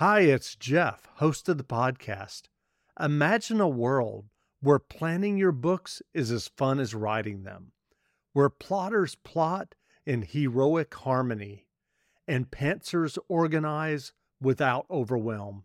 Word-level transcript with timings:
Hi, 0.00 0.20
it's 0.20 0.54
Jeff, 0.54 1.10
host 1.16 1.46
of 1.50 1.58
the 1.58 1.62
podcast. 1.62 2.44
Imagine 2.98 3.60
a 3.60 3.68
world 3.68 4.30
where 4.62 4.78
planning 4.78 5.36
your 5.36 5.52
books 5.52 6.00
is 6.14 6.30
as 6.30 6.48
fun 6.48 6.80
as 6.80 6.94
writing 6.94 7.42
them, 7.42 7.72
where 8.32 8.48
plotters 8.48 9.14
plot 9.14 9.74
in 10.06 10.22
heroic 10.22 10.94
harmony 10.94 11.66
and 12.26 12.50
pantsers 12.50 13.18
organize 13.28 14.14
without 14.40 14.86
overwhelm. 14.90 15.64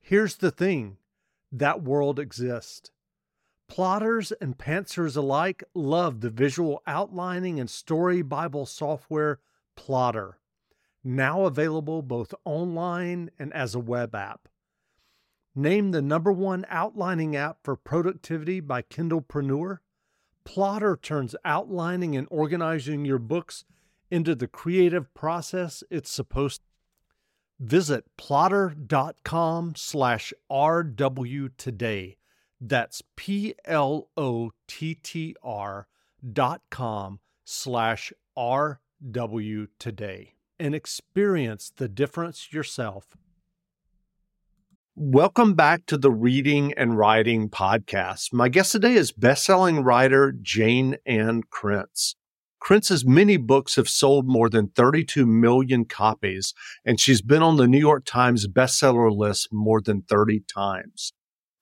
Here's 0.00 0.36
the 0.36 0.50
thing 0.50 0.96
that 1.52 1.82
world 1.82 2.18
exists. 2.18 2.90
Plotters 3.68 4.32
and 4.40 4.56
pantsers 4.56 5.18
alike 5.18 5.62
love 5.74 6.22
the 6.22 6.30
visual 6.30 6.80
outlining 6.86 7.60
and 7.60 7.68
story 7.68 8.22
Bible 8.22 8.64
software 8.64 9.38
Plottr, 9.76 10.36
now 11.02 11.44
available 11.44 12.02
both 12.02 12.34
online 12.44 13.30
and 13.38 13.52
as 13.52 13.74
a 13.74 13.80
web 13.80 14.14
app. 14.14 14.48
Named 15.54 15.92
the 15.92 16.02
number 16.02 16.32
one 16.32 16.64
outlining 16.68 17.34
app 17.34 17.58
for 17.62 17.76
productivity 17.76 18.60
by 18.60 18.82
Kindlepreneur, 18.82 19.78
Plottr 20.44 21.00
turns 21.00 21.34
outlining 21.44 22.16
and 22.16 22.26
organizing 22.30 23.04
your 23.04 23.18
books 23.18 23.64
into 24.10 24.34
the 24.34 24.46
creative 24.46 25.12
process 25.14 25.82
it's 25.90 26.10
supposed 26.10 26.62
to. 26.62 26.66
Visit 27.60 28.04
plottr.com 28.16 29.74
slash 29.76 30.32
RW 30.50 31.50
today. 31.58 32.16
That's 32.58 33.02
P 33.16 33.54
L 33.64 34.08
O 34.16 34.52
T 34.66 34.94
T 34.94 35.36
R 35.42 35.86
dot 36.32 36.62
com 36.70 37.20
slash 37.44 38.12
RW 38.36 39.68
today 39.78 40.34
and 40.60 40.74
experience 40.74 41.72
the 41.74 41.88
difference 41.88 42.52
yourself. 42.52 43.16
Welcome 44.94 45.54
back 45.54 45.86
to 45.86 45.96
the 45.96 46.10
Reading 46.10 46.74
and 46.76 46.98
Writing 46.98 47.48
Podcast. 47.48 48.34
My 48.34 48.50
guest 48.50 48.72
today 48.72 48.92
is 48.92 49.10
bestselling 49.10 49.82
writer 49.82 50.34
Jayne 50.42 50.98
Ann 51.06 51.44
Krentz. 51.50 52.14
Krentz's 52.62 53.06
many 53.06 53.38
books 53.38 53.76
have 53.76 53.88
sold 53.88 54.28
more 54.28 54.50
than 54.50 54.68
32 54.68 55.24
million 55.24 55.86
copies, 55.86 56.52
and 56.84 57.00
she's 57.00 57.22
been 57.22 57.42
on 57.42 57.56
the 57.56 57.66
New 57.66 57.78
York 57.78 58.04
Times 58.04 58.46
bestseller 58.46 59.10
list 59.10 59.48
more 59.50 59.80
than 59.80 60.02
30 60.02 60.40
times. 60.40 61.14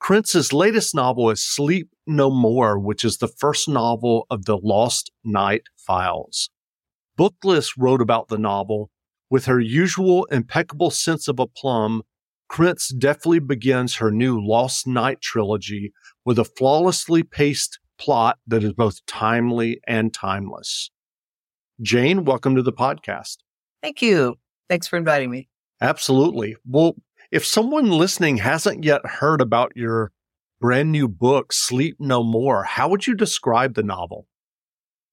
Krentz's 0.02 0.52
latest 0.52 0.92
novel 0.96 1.30
is 1.30 1.46
Sleep 1.46 1.90
No 2.08 2.30
More, 2.30 2.76
which 2.76 3.04
is 3.04 3.18
the 3.18 3.28
first 3.28 3.68
novel 3.68 4.26
of 4.28 4.46
the 4.46 4.56
Lost 4.56 5.12
Night 5.24 5.62
Files. 5.76 6.50
Booklist 7.18 7.72
wrote 7.76 8.00
about 8.00 8.28
the 8.28 8.38
novel. 8.38 8.90
With 9.28 9.46
her 9.46 9.58
usual 9.58 10.24
impeccable 10.26 10.90
sense 10.90 11.26
of 11.26 11.40
aplomb, 11.40 12.02
Krentz 12.48 12.96
deftly 12.96 13.40
begins 13.40 13.96
her 13.96 14.10
new 14.10 14.40
Lost 14.40 14.86
Night 14.86 15.20
trilogy 15.20 15.92
with 16.24 16.38
a 16.38 16.44
flawlessly 16.44 17.22
paced 17.24 17.80
plot 17.98 18.38
that 18.46 18.62
is 18.62 18.72
both 18.72 19.04
timely 19.06 19.80
and 19.86 20.14
timeless. 20.14 20.90
Jayne, 21.82 22.24
welcome 22.24 22.54
to 22.54 22.62
the 22.62 22.72
podcast. 22.72 23.38
Thank 23.82 24.00
you. 24.00 24.36
Thanks 24.68 24.86
for 24.86 24.96
inviting 24.96 25.30
me. 25.30 25.48
Absolutely. 25.80 26.56
Well, 26.64 26.94
if 27.30 27.44
someone 27.44 27.90
listening 27.90 28.38
hasn't 28.38 28.84
yet 28.84 29.04
heard 29.04 29.40
about 29.40 29.72
your 29.74 30.12
brand 30.60 30.92
new 30.92 31.08
book, 31.08 31.52
Sleep 31.52 31.96
No 31.98 32.22
More, 32.22 32.64
how 32.64 32.88
would 32.88 33.06
you 33.06 33.14
describe 33.14 33.74
the 33.74 33.82
novel? 33.82 34.26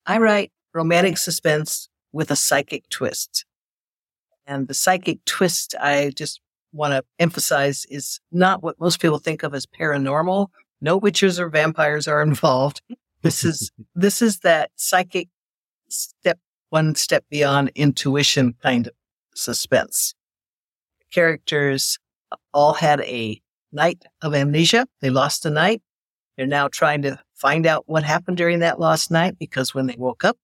I 0.06 0.20
write 0.20 0.52
romantic 0.74 1.18
suspense 1.18 1.90
with 2.16 2.32
a 2.32 2.36
psychic 2.36 2.88
twist. 2.88 3.46
And 4.48 4.70
the 4.70 4.74
psychic 4.74 5.26
twist 5.26 5.76
I 5.82 6.14
just 6.16 6.40
want 6.72 6.94
to 6.94 7.04
emphasize 7.20 7.86
is 7.90 8.22
not 8.32 8.64
what 8.64 8.80
most 8.80 9.02
people 9.02 9.20
think 9.20 9.44
of 9.44 9.54
as 9.54 9.66
paranormal. 9.66 10.48
No 10.80 10.96
witches 10.96 11.42
or 11.42 11.50
vampires 11.50 12.08
are 12.08 12.22
involved. 12.30 12.82
This 13.22 13.44
is, 13.44 13.70
this 13.96 14.22
is 14.22 14.40
that 14.40 14.72
psychic 14.78 15.28
step, 15.90 16.40
one 16.70 16.96
step 16.96 17.26
beyond 17.30 17.72
intuition 17.76 18.56
kind 18.64 18.88
of 18.88 18.94
suspense. 19.36 20.16
Characters 21.12 22.00
all 22.54 22.76
had 22.76 23.02
a 23.02 23.42
night 23.74 24.06
of 24.22 24.34
amnesia. 24.34 24.88
They 25.02 25.10
lost 25.10 25.46
a 25.46 25.50
night. 25.50 25.82
They're 26.38 26.48
now 26.48 26.70
trying 26.70 27.02
to 27.02 27.20
find 27.34 27.66
out 27.66 27.84
what 27.88 28.04
happened 28.04 28.38
during 28.38 28.60
that 28.60 28.80
lost 28.80 29.12
night 29.12 29.36
because 29.38 29.74
when 29.74 29.88
they 29.88 29.96
woke 29.98 30.24
up, 30.24 30.38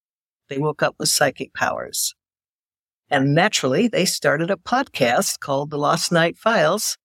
they 0.52 0.58
woke 0.58 0.84
up 0.84 0.96
with 1.00 1.08
psychic 1.08 1.54
powers. 1.54 2.14
And 3.10 3.34
naturally, 3.34 3.88
they 3.88 4.04
started 4.04 4.52
a 4.52 4.58
podcast 4.58 5.40
called 5.40 5.70
The 5.70 5.78
Lost 5.78 6.12
Night 6.12 6.38
Files 6.38 6.98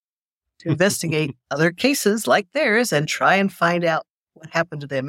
to 0.58 0.70
investigate 0.70 1.36
other 1.52 1.70
cases 1.70 2.26
like 2.26 2.48
theirs 2.52 2.92
and 2.92 3.06
try 3.06 3.36
and 3.36 3.52
find 3.52 3.84
out 3.84 4.04
what 4.34 4.50
happened 4.50 4.80
to 4.80 4.88
them. 4.88 5.08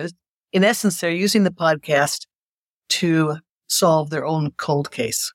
In 0.53 0.63
essence, 0.63 1.01
they're 1.01 1.09
using 1.09 1.43
the 1.43 1.51
podcast 1.51 2.27
to 2.89 3.37
solve 3.67 4.11
their 4.11 4.25
own 4.25 4.51
cold 4.57 4.91
case. 4.91 5.33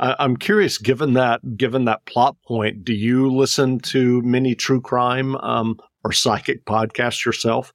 I'm 0.00 0.36
curious, 0.36 0.78
given 0.78 1.12
that 1.12 1.56
given 1.56 1.84
that 1.84 2.04
plot 2.04 2.36
point, 2.46 2.84
do 2.84 2.92
you 2.92 3.30
listen 3.30 3.78
to 3.80 4.20
many 4.22 4.54
true 4.54 4.80
crime 4.80 5.36
um, 5.36 5.78
or 6.02 6.12
psychic 6.12 6.64
podcasts 6.64 7.24
yourself? 7.24 7.72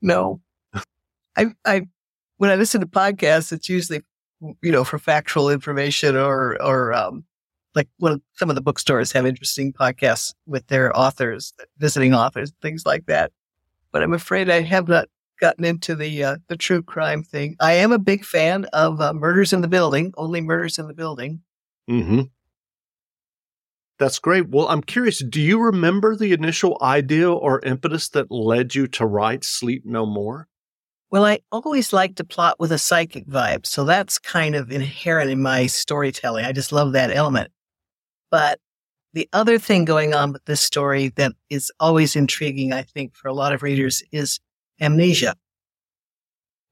No, 0.00 0.40
I, 1.36 1.46
I 1.66 1.82
when 2.38 2.50
I 2.50 2.54
listen 2.56 2.80
to 2.80 2.86
podcasts, 2.86 3.52
it's 3.52 3.68
usually 3.68 4.00
you 4.40 4.72
know 4.72 4.84
for 4.84 4.98
factual 4.98 5.50
information 5.50 6.16
or 6.16 6.60
or 6.62 6.94
um, 6.94 7.24
like 7.74 7.88
well, 7.98 8.18
some 8.34 8.48
of 8.48 8.56
the 8.56 8.62
bookstores 8.62 9.12
have 9.12 9.26
interesting 9.26 9.72
podcasts 9.72 10.34
with 10.46 10.66
their 10.68 10.96
authors, 10.98 11.52
visiting 11.78 12.14
authors, 12.14 12.52
things 12.62 12.86
like 12.86 13.06
that. 13.06 13.32
But 13.92 14.02
I'm 14.02 14.14
afraid 14.14 14.48
I 14.48 14.62
have 14.62 14.88
not 14.88 15.08
gotten 15.40 15.64
into 15.64 15.94
the 15.94 16.24
uh, 16.24 16.36
the 16.48 16.56
true 16.56 16.82
crime 16.82 17.22
thing. 17.22 17.56
I 17.60 17.74
am 17.74 17.92
a 17.92 17.98
big 17.98 18.24
fan 18.24 18.64
of 18.72 19.00
uh, 19.00 19.12
Murders 19.12 19.52
in 19.52 19.60
the 19.60 19.68
Building, 19.68 20.12
only 20.16 20.40
Murders 20.40 20.78
in 20.78 20.88
the 20.88 20.94
Building. 20.94 21.42
Hmm. 21.88 22.22
That's 23.98 24.20
great. 24.20 24.48
Well, 24.48 24.68
I'm 24.68 24.82
curious. 24.82 25.24
Do 25.24 25.40
you 25.40 25.60
remember 25.60 26.14
the 26.14 26.32
initial 26.32 26.78
idea 26.80 27.32
or 27.32 27.60
impetus 27.64 28.08
that 28.10 28.30
led 28.30 28.76
you 28.76 28.86
to 28.88 29.04
write 29.04 29.42
Sleep 29.42 29.84
No 29.84 30.06
More? 30.06 30.46
Well, 31.10 31.24
I 31.24 31.40
always 31.50 31.94
like 31.94 32.16
to 32.16 32.24
plot 32.24 32.56
with 32.58 32.70
a 32.70 32.78
psychic 32.78 33.26
vibe, 33.26 33.64
so 33.64 33.84
that's 33.84 34.18
kind 34.18 34.54
of 34.54 34.70
inherent 34.70 35.30
in 35.30 35.40
my 35.40 35.66
storytelling. 35.66 36.44
I 36.44 36.52
just 36.52 36.70
love 36.70 36.92
that 36.92 37.10
element. 37.10 37.50
But 38.30 38.60
the 39.14 39.26
other 39.32 39.58
thing 39.58 39.86
going 39.86 40.12
on 40.12 40.32
with 40.32 40.44
this 40.44 40.60
story 40.60 41.08
that 41.16 41.32
is 41.48 41.72
always 41.80 42.14
intriguing, 42.14 42.74
I 42.74 42.82
think, 42.82 43.14
for 43.14 43.28
a 43.28 43.32
lot 43.32 43.54
of 43.54 43.62
readers 43.62 44.02
is 44.12 44.38
amnesia. 44.80 45.34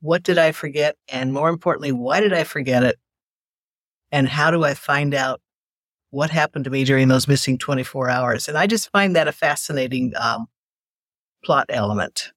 What 0.00 0.22
did 0.22 0.36
I 0.36 0.52
forget? 0.52 0.96
And 1.08 1.32
more 1.32 1.48
importantly, 1.48 1.92
why 1.92 2.20
did 2.20 2.34
I 2.34 2.44
forget 2.44 2.82
it? 2.82 2.96
And 4.12 4.28
how 4.28 4.50
do 4.50 4.64
I 4.64 4.74
find 4.74 5.14
out 5.14 5.40
what 6.10 6.30
happened 6.30 6.64
to 6.64 6.70
me 6.70 6.84
during 6.84 7.08
those 7.08 7.26
missing 7.26 7.56
24 7.56 8.10
hours? 8.10 8.48
And 8.48 8.58
I 8.58 8.66
just 8.66 8.90
find 8.92 9.16
that 9.16 9.28
a 9.28 9.32
fascinating 9.32 10.12
um, 10.14 10.46
plot 11.42 11.66
element. 11.70 12.32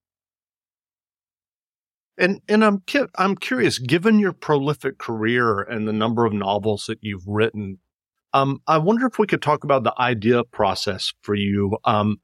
And 2.20 2.42
and 2.50 2.66
I'm 2.66 2.84
I'm 3.18 3.36
curious, 3.38 3.80
given 3.80 4.20
your 4.20 4.34
prolific 4.34 4.98
career 4.98 5.62
and 5.62 5.88
the 5.88 5.94
number 5.94 6.26
of 6.26 6.34
novels 6.34 6.86
that 6.88 7.00
you've 7.02 7.26
written, 7.26 7.80
um, 8.34 8.62
I 8.68 8.78
wonder 8.78 9.08
if 9.08 9.18
we 9.18 9.26
could 9.26 9.42
talk 9.42 9.64
about 9.64 9.86
the 9.86 9.94
idea 10.00 10.44
process 10.44 11.14
for 11.22 11.34
you. 11.34 11.78
Um, 11.86 12.18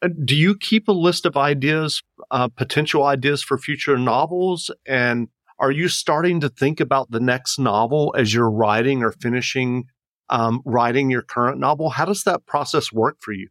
uh, 0.00 0.08
do 0.24 0.34
you 0.34 0.56
keep 0.56 0.88
a 0.88 0.92
list 0.92 1.26
of 1.26 1.36
ideas, 1.36 2.02
uh, 2.30 2.48
potential 2.48 3.04
ideas 3.04 3.42
for 3.42 3.58
future 3.58 3.98
novels? 3.98 4.70
And 4.86 5.28
are 5.58 5.70
you 5.70 5.88
starting 5.88 6.40
to 6.40 6.48
think 6.48 6.80
about 6.80 7.10
the 7.10 7.20
next 7.20 7.58
novel 7.58 8.14
as 8.18 8.32
you're 8.32 8.50
writing 8.50 9.02
or 9.02 9.12
finishing 9.12 9.84
um, 10.30 10.62
writing 10.64 11.10
your 11.10 11.22
current 11.22 11.60
novel? 11.60 11.90
How 11.90 12.06
does 12.06 12.24
that 12.24 12.46
process 12.46 12.90
work 12.90 13.18
for 13.20 13.32
you? 13.32 13.48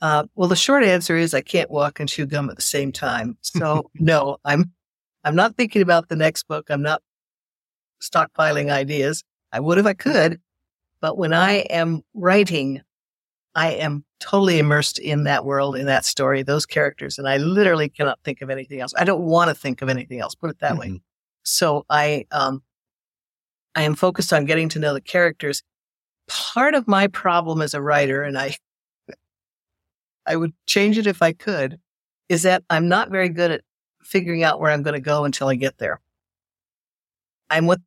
Uh, 0.00 0.24
well, 0.34 0.48
the 0.48 0.56
short 0.56 0.84
answer 0.84 1.16
is 1.16 1.34
I 1.34 1.42
can't 1.42 1.70
walk 1.70 2.00
and 2.00 2.08
chew 2.08 2.26
gum 2.26 2.48
at 2.48 2.56
the 2.56 2.62
same 2.62 2.92
time. 2.92 3.36
So 3.42 3.90
no, 3.96 4.38
I'm 4.44 4.72
I'm 5.24 5.36
not 5.36 5.56
thinking 5.56 5.82
about 5.82 6.08
the 6.08 6.16
next 6.16 6.48
book. 6.48 6.66
I'm 6.70 6.82
not 6.82 7.02
stockpiling 8.02 8.70
ideas. 8.70 9.22
I 9.52 9.60
would 9.60 9.78
if 9.78 9.86
I 9.86 9.94
could, 9.94 10.40
but 11.00 11.18
when 11.18 11.32
I 11.32 11.58
am 11.70 12.02
writing, 12.14 12.82
I 13.54 13.72
am 13.72 14.04
totally 14.20 14.58
immersed 14.58 14.98
in 14.98 15.24
that 15.24 15.44
world, 15.44 15.76
in 15.76 15.86
that 15.86 16.04
story, 16.04 16.42
those 16.42 16.66
characters, 16.66 17.18
and 17.18 17.28
I 17.28 17.38
literally 17.38 17.88
cannot 17.88 18.20
think 18.22 18.42
of 18.42 18.50
anything 18.50 18.80
else. 18.80 18.94
I 18.96 19.04
don't 19.04 19.22
want 19.22 19.48
to 19.48 19.54
think 19.54 19.82
of 19.82 19.88
anything 19.88 20.20
else. 20.20 20.34
Put 20.34 20.50
it 20.50 20.60
that 20.60 20.72
mm-hmm. 20.72 20.94
way. 20.94 21.02
So 21.42 21.84
I, 21.90 22.26
um, 22.30 22.62
I 23.74 23.82
am 23.82 23.94
focused 23.94 24.32
on 24.32 24.44
getting 24.44 24.68
to 24.70 24.78
know 24.78 24.94
the 24.94 25.00
characters. 25.00 25.62
Part 26.28 26.74
of 26.74 26.86
my 26.86 27.08
problem 27.08 27.60
as 27.60 27.74
a 27.74 27.82
writer, 27.82 28.22
and 28.22 28.38
I, 28.38 28.56
I 30.26 30.36
would 30.36 30.52
change 30.66 30.96
it 30.96 31.06
if 31.06 31.22
I 31.22 31.32
could, 31.32 31.80
is 32.28 32.42
that 32.42 32.62
I'm 32.70 32.88
not 32.88 33.10
very 33.10 33.30
good 33.30 33.50
at 33.50 33.62
figuring 34.02 34.42
out 34.42 34.60
where 34.60 34.70
I'm 34.70 34.82
going 34.82 34.94
to 34.94 35.00
go 35.00 35.24
until 35.24 35.48
I 35.48 35.54
get 35.54 35.78
there. 35.78 36.00
I'm 37.48 37.66
what 37.66 37.80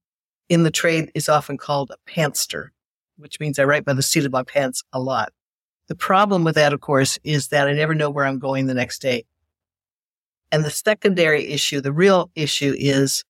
in 0.50 0.63
the 0.63 0.71
trade 0.71 1.12
is 1.15 1.30
often 1.30 1.57
called 1.57 1.92
a 1.92 2.10
pantser 2.10 2.69
which 3.18 3.39
means 3.39 3.60
I 3.60 3.63
write 3.63 3.86
by 3.86 3.94
the 3.94 4.01
seat 4.01 4.25
of 4.25 4.31
my 4.31 4.44
pants 4.44 4.83
a 4.92 5.00
lot. 5.00 5.31
The 5.88 5.95
problem 5.95 6.44
with 6.44 6.56
that, 6.56 6.74
of 6.74 6.81
course, 6.81 7.19
is 7.24 7.50
that 7.50 7.68
I 7.68 7.74
never 7.74 7.94
know 7.94 8.10
where 8.10 8.25
I'm 8.25 8.39
going 8.39 8.68
the 8.68 8.74
next 8.74 9.01
day. 9.01 9.25
And 10.51 10.63
the 10.63 10.69
secondary 10.69 11.48
issue, 11.48 11.81
the 11.81 11.92
real 11.92 12.31
issue 12.36 12.74
is 12.77 13.24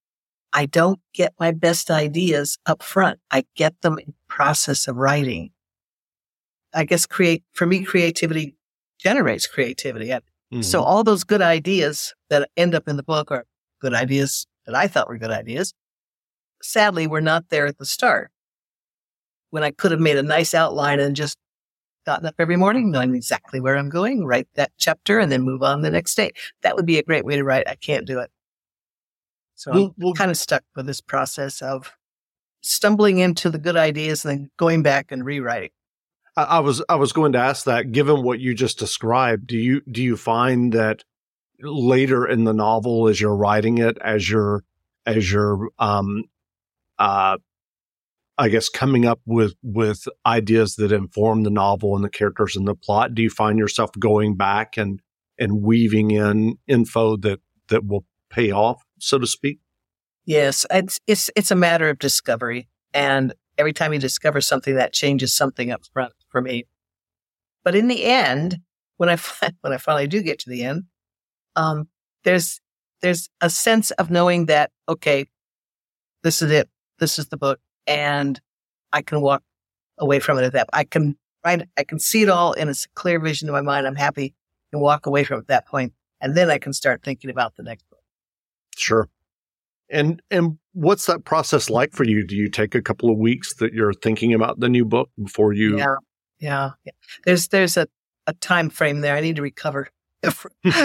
I 0.51 0.65
don't 0.65 0.99
get 1.13 1.33
my 1.39 1.51
best 1.51 1.89
ideas 1.89 2.57
up 2.65 2.83
front. 2.83 3.19
I 3.31 3.45
get 3.55 3.81
them 3.81 3.97
in 3.97 4.13
process 4.27 4.87
of 4.87 4.97
writing. 4.97 5.51
I 6.73 6.85
guess 6.85 7.05
create, 7.05 7.43
for 7.53 7.65
me, 7.65 7.83
creativity 7.83 8.55
generates 8.99 9.47
creativity. 9.47 10.13
Mm-hmm. 10.53 10.61
So 10.61 10.83
all 10.83 11.03
those 11.03 11.23
good 11.23 11.41
ideas 11.41 12.13
that 12.29 12.47
end 12.55 12.75
up 12.75 12.87
in 12.87 12.95
the 12.95 13.03
book 13.03 13.31
are 13.31 13.45
good 13.81 13.95
ideas 13.95 14.45
that 14.67 14.75
I 14.75 14.87
thought 14.87 15.07
were 15.07 15.17
good 15.17 15.31
ideas. 15.31 15.73
Sadly, 16.61 17.07
were 17.07 17.21
not 17.21 17.49
there 17.49 17.65
at 17.65 17.79
the 17.79 17.85
start 17.85 18.31
when 19.49 19.63
I 19.63 19.71
could 19.71 19.91
have 19.91 19.99
made 19.99 20.17
a 20.17 20.23
nice 20.23 20.53
outline 20.53 20.99
and 20.99 21.15
just 21.15 21.37
gotten 22.05 22.27
up 22.27 22.35
every 22.37 22.55
morning, 22.55 22.91
knowing 22.91 23.15
exactly 23.15 23.59
where 23.59 23.77
I'm 23.77 23.89
going, 23.89 24.25
write 24.25 24.47
that 24.55 24.71
chapter 24.77 25.19
and 25.19 25.31
then 25.31 25.41
move 25.41 25.63
on 25.63 25.81
the 25.81 25.89
next 25.89 26.15
day. 26.15 26.31
That 26.61 26.75
would 26.75 26.85
be 26.85 26.99
a 26.99 27.03
great 27.03 27.25
way 27.25 27.35
to 27.35 27.43
write. 27.43 27.67
I 27.67 27.75
can't 27.75 28.05
do 28.05 28.19
it. 28.19 28.29
So 29.55 29.71
we'll, 29.71 29.85
I'm 29.85 29.93
we'll, 29.97 30.13
kind 30.13 30.31
of 30.31 30.37
stuck 30.37 30.63
with 30.75 30.85
this 30.85 31.01
process 31.01 31.61
of 31.61 31.91
stumbling 32.61 33.19
into 33.19 33.49
the 33.49 33.57
good 33.57 33.77
ideas 33.77 34.23
and 34.23 34.39
then 34.39 34.51
going 34.57 34.83
back 34.83 35.11
and 35.11 35.25
rewriting. 35.25 35.69
I, 36.35 36.59
was 36.59 36.83
I 36.89 36.95
was 36.95 37.13
going 37.13 37.33
to 37.33 37.39
ask 37.39 37.65
that. 37.65 37.91
Given 37.91 38.23
what 38.23 38.39
you 38.39 38.53
just 38.53 38.79
described, 38.79 39.47
do 39.47 39.57
you 39.57 39.81
do 39.89 40.01
you 40.01 40.17
find 40.17 40.73
that 40.73 41.03
later 41.61 42.27
in 42.27 42.43
the 42.43 42.53
novel, 42.53 43.07
as 43.07 43.21
you're 43.21 43.35
writing 43.35 43.77
it, 43.77 43.97
as 44.01 44.29
you're 44.29 44.63
as 45.05 45.31
you're 45.31 45.69
um, 45.77 46.23
uh, 46.97 47.37
I 48.37 48.49
guess 48.49 48.67
coming 48.69 49.05
up 49.05 49.21
with 49.25 49.53
with 49.61 50.07
ideas 50.25 50.75
that 50.75 50.91
inform 50.91 51.43
the 51.43 51.51
novel 51.51 51.95
and 51.95 52.03
the 52.03 52.09
characters 52.09 52.55
and 52.55 52.67
the 52.67 52.75
plot, 52.75 53.13
do 53.13 53.21
you 53.21 53.29
find 53.29 53.59
yourself 53.59 53.91
going 53.99 54.35
back 54.35 54.75
and 54.75 55.01
and 55.37 55.61
weaving 55.61 56.11
in 56.11 56.57
info 56.67 57.15
that 57.17 57.41
that 57.67 57.85
will 57.85 58.05
pay 58.31 58.51
off, 58.51 58.83
so 58.97 59.19
to 59.19 59.27
speak? 59.27 59.59
Yes, 60.25 60.65
it's 60.71 60.99
it's 61.05 61.29
it's 61.35 61.51
a 61.51 61.55
matter 61.55 61.89
of 61.89 61.99
discovery, 61.99 62.69
and 62.91 63.35
every 63.59 63.73
time 63.73 63.93
you 63.93 63.99
discover 63.99 64.41
something, 64.41 64.73
that 64.73 64.93
changes 64.93 65.35
something 65.35 65.69
up 65.69 65.81
front 65.93 66.13
for 66.33 66.41
me. 66.41 66.65
But 67.63 67.75
in 67.75 67.87
the 67.87 68.03
end, 68.03 68.59
when 68.97 69.07
I 69.07 69.17
when 69.61 69.71
I 69.71 69.77
finally 69.77 70.07
do 70.07 70.21
get 70.21 70.39
to 70.39 70.49
the 70.49 70.63
end, 70.63 70.83
um, 71.55 71.87
there's 72.25 72.59
there's 73.01 73.29
a 73.39 73.49
sense 73.49 73.91
of 73.91 74.11
knowing 74.11 74.47
that 74.47 74.71
okay, 74.89 75.27
this 76.23 76.41
is 76.41 76.51
it, 76.51 76.69
this 76.99 77.17
is 77.17 77.27
the 77.27 77.37
book, 77.37 77.61
and 77.87 78.41
I 78.91 79.01
can 79.01 79.21
walk 79.21 79.43
away 79.97 80.19
from 80.19 80.37
it 80.37 80.43
at 80.43 80.53
that. 80.53 80.67
I 80.73 80.83
can 80.83 81.15
right, 81.45 81.65
I 81.77 81.83
can 81.85 81.99
see 81.99 82.23
it 82.23 82.29
all, 82.29 82.53
and 82.53 82.69
it's 82.69 82.85
a 82.85 82.89
clear 82.95 83.19
vision 83.19 83.47
in 83.47 83.53
my 83.53 83.61
mind. 83.61 83.87
I'm 83.87 83.95
happy 83.95 84.33
and 84.73 84.81
walk 84.81 85.05
away 85.05 85.23
from 85.23 85.37
it 85.37 85.41
at 85.41 85.47
that 85.47 85.67
point, 85.67 85.93
and 86.19 86.35
then 86.35 86.49
I 86.49 86.57
can 86.57 86.73
start 86.73 87.03
thinking 87.03 87.29
about 87.29 87.55
the 87.55 87.63
next 87.63 87.89
book. 87.89 88.01
Sure. 88.75 89.07
And 89.89 90.21
and 90.31 90.57
what's 90.71 91.05
that 91.05 91.23
process 91.23 91.69
like 91.69 91.93
for 91.93 92.03
you? 92.03 92.25
Do 92.25 92.35
you 92.35 92.49
take 92.49 92.73
a 92.73 92.81
couple 92.81 93.11
of 93.11 93.17
weeks 93.17 93.55
that 93.55 93.73
you're 93.73 93.93
thinking 93.93 94.33
about 94.33 94.59
the 94.59 94.69
new 94.69 94.85
book 94.85 95.09
before 95.21 95.53
you? 95.53 95.77
Yeah, 95.77 95.97
yeah. 96.39 96.71
yeah. 96.85 96.91
There's 97.25 97.47
there's 97.49 97.77
a, 97.77 97.87
a 98.27 98.33
time 98.33 98.69
frame 98.69 99.01
there. 99.01 99.15
I 99.15 99.21
need 99.21 99.37
to 99.37 99.41
recover 99.41 99.89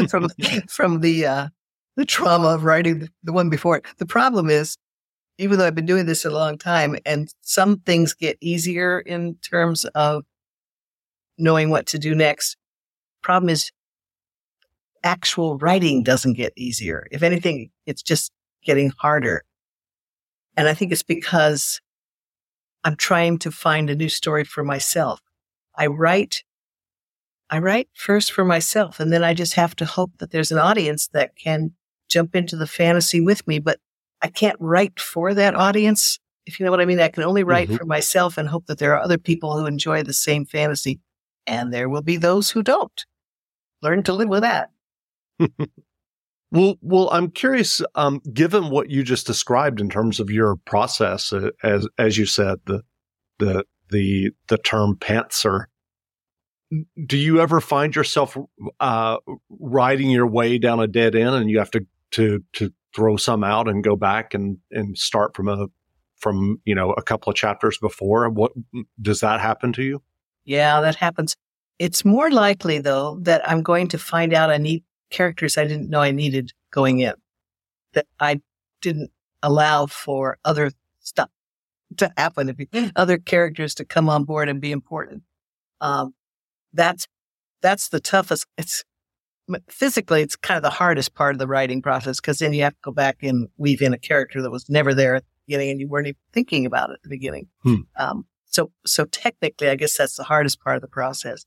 from 0.09 0.29
from 0.69 1.01
the 1.01 1.27
uh, 1.27 1.49
the 1.97 2.05
trauma 2.05 2.49
of 2.49 2.65
writing 2.65 3.01
the, 3.01 3.09
the 3.25 3.33
one 3.33 3.51
before 3.51 3.77
it. 3.77 3.85
The 3.99 4.07
problem 4.07 4.51
is, 4.51 4.77
even 5.39 5.59
though 5.59 5.67
I've 5.67 5.75
been 5.75 5.87
doing 5.87 6.07
this 6.07 6.25
a 6.25 6.31
long 6.31 6.59
time, 6.59 6.97
and 7.05 7.33
some 7.41 7.81
things 7.81 8.15
get 8.15 8.39
easier 8.41 9.01
in 9.01 9.37
terms 9.37 9.85
of 9.95 10.25
knowing 11.39 11.71
what 11.71 11.87
to 11.87 11.99
do 11.99 12.15
next. 12.15 12.57
Problem 13.23 13.49
is, 13.49 13.71
actual 15.05 15.57
writing 15.59 16.03
doesn't 16.03 16.35
get 16.35 16.53
easier. 16.57 17.07
If 17.11 17.23
anything, 17.23 17.71
it's 17.87 18.03
just 18.03 18.33
getting 18.65 18.93
harder. 18.99 19.45
And 20.57 20.69
I 20.69 20.75
think 20.75 20.93
it's 20.93 21.05
because 21.05 21.81
I'm 22.85 22.97
trying 22.97 23.39
to 23.41 23.51
find 23.51 23.91
a 23.91 23.95
new 23.95 24.09
story 24.09 24.45
for 24.45 24.65
myself. 24.65 25.21
I 25.79 25.87
write, 25.87 26.45
I 27.49 27.59
write 27.59 27.89
first 27.95 28.33
for 28.33 28.45
myself, 28.45 29.01
and 29.01 29.13
then 29.13 29.25
I 29.25 29.33
just 29.33 29.55
have 29.55 29.75
to 29.77 29.87
hope 29.87 30.13
that 30.19 30.31
there's 30.31 30.53
an 30.53 30.59
audience 30.59 31.09
that 31.15 31.37
can 31.37 31.73
jump 32.11 32.37
into 32.37 32.57
the 32.57 32.67
fantasy 32.67 33.21
with 33.21 33.47
me, 33.47 33.59
but 33.59 33.79
I 34.21 34.29
can't 34.29 34.57
write 34.61 35.01
for 35.01 35.33
that 35.35 35.55
audience. 35.55 36.19
If 36.45 36.59
you 36.59 36.65
know 36.65 36.71
what 36.71 36.81
I 36.81 36.85
mean, 36.85 37.01
I 37.01 37.09
can 37.09 37.23
only 37.23 37.45
write 37.45 37.69
mm-hmm. 37.69 37.77
for 37.77 37.85
myself 37.87 38.37
and 38.37 38.49
hope 38.49 38.67
that 38.67 38.79
there 38.79 38.95
are 38.95 39.03
other 39.03 39.19
people 39.19 39.57
who 39.57 39.67
enjoy 39.67 40.03
the 40.03 40.15
same 40.15 40.45
fantasy. 40.45 41.01
And 41.47 41.73
there 41.73 41.89
will 41.89 42.03
be 42.03 42.19
those 42.19 42.51
who 42.51 42.63
don't. 42.63 43.05
Learn 43.81 44.03
to 44.03 44.13
live 44.13 44.29
with 44.29 44.43
that. 44.43 44.71
Well, 46.51 46.79
well, 46.81 47.11
I'm 47.11 47.31
curious. 47.31 47.83
Um, 47.95 48.23
given 48.33 48.71
what 48.71 48.91
you 48.91 49.03
just 49.03 49.27
described 49.27 49.81
in 49.81 49.91
terms 49.91 50.19
of 50.19 50.31
your 50.31 50.57
process, 50.57 51.33
uh, 51.33 51.51
as 51.63 51.87
as 51.99 52.17
you 52.17 52.25
said, 52.25 52.59
the 52.65 52.83
the 53.39 53.65
the 53.91 54.31
the 54.49 54.59
term 54.59 54.97
pantser, 54.97 55.67
do 57.07 57.17
you 57.17 57.41
ever 57.41 57.61
find 57.61 57.95
yourself 57.95 58.37
uh, 58.81 59.17
riding 59.49 60.11
your 60.11 60.27
way 60.27 60.59
down 60.59 60.81
a 60.81 60.87
dead 60.87 61.15
end, 61.15 61.35
and 61.35 61.51
you 61.51 61.59
have 61.59 61.71
to 61.73 61.87
to 62.13 62.45
to 62.55 62.73
throw 62.95 63.17
some 63.17 63.45
out 63.45 63.69
and 63.69 63.85
go 63.85 63.97
back 63.97 64.35
and 64.35 64.59
and 64.71 64.97
start 64.97 65.35
from 65.35 65.49
a 65.49 65.67
from 66.17 66.61
you 66.65 66.75
know 66.75 66.93
a 66.93 67.03
couple 67.03 67.31
of 67.31 67.37
chapters 67.37 67.79
before? 67.79 68.29
What 68.29 68.53
does 69.01 69.21
that 69.21 69.41
happen 69.41 69.73
to 69.75 69.83
you? 69.83 70.03
Yeah, 70.45 70.81
that 70.81 70.97
happens. 70.97 71.37
It's 71.79 72.05
more 72.05 72.31
likely 72.31 72.79
though 72.79 73.19
that 73.23 73.49
I'm 73.49 73.63
going 73.63 73.89
to 73.89 73.99
find 73.99 74.35
out 74.35 74.51
I 74.51 74.59
need 74.59 74.85
characters 75.11 75.57
I 75.57 75.65
didn't 75.65 75.89
know 75.89 76.01
I 76.01 76.11
needed 76.11 76.53
going 76.71 77.01
in 77.01 77.15
that 77.95 78.07
I 78.21 78.41
didn't 78.83 79.11
allow 79.43 79.87
for 79.87 80.39
other 80.45 80.71
stuff 81.01 81.31
to 81.97 82.13
happen, 82.17 82.55
if 82.57 82.93
other 82.97 83.19
characters 83.19 83.75
to 83.77 83.85
come 83.85 84.09
on 84.09 84.25
board 84.25 84.49
and 84.49 84.61
be 84.61 84.73
important. 84.73 85.23
Um, 85.81 86.15
that's, 86.73 87.07
that's 87.63 87.89
the 87.89 88.01
toughest. 88.01 88.47
It's 88.57 88.85
physically, 89.69 90.23
it's 90.23 90.37
kind 90.37 90.57
of 90.57 90.63
the 90.63 90.71
hardest 90.71 91.15
part 91.15 91.35
of 91.35 91.39
the 91.39 91.47
writing 91.47 91.81
process 91.81 92.21
because 92.21 92.39
then 92.39 92.53
you 92.53 92.63
have 92.63 92.75
to 92.75 92.81
go 92.83 92.93
back 92.93 93.23
and 93.23 93.49
weave 93.57 93.81
in 93.81 93.95
a 93.95 93.99
character 93.99 94.43
that 94.43 94.51
was 94.51 94.69
never 94.69 94.93
there 94.93 95.17
at 95.17 95.23
the 95.23 95.31
beginning 95.47 95.71
and 95.71 95.81
you 95.81 95.89
weren't 95.89 96.07
even 96.07 96.19
thinking 96.33 96.67
about 96.67 96.91
it 96.91 96.95
at 96.95 97.03
the 97.03 97.09
beginning. 97.09 97.49
Hmm. 97.63 97.77
Um, 97.97 98.27
so, 98.45 98.71
so 98.87 99.05
technically, 99.07 99.69
I 99.69 99.77
guess 99.77 99.97
that's 99.97 100.17
the 100.17 100.25
hardest 100.25 100.61
part 100.61 100.77
of 100.77 100.83
the 100.83 100.89
process 100.89 101.45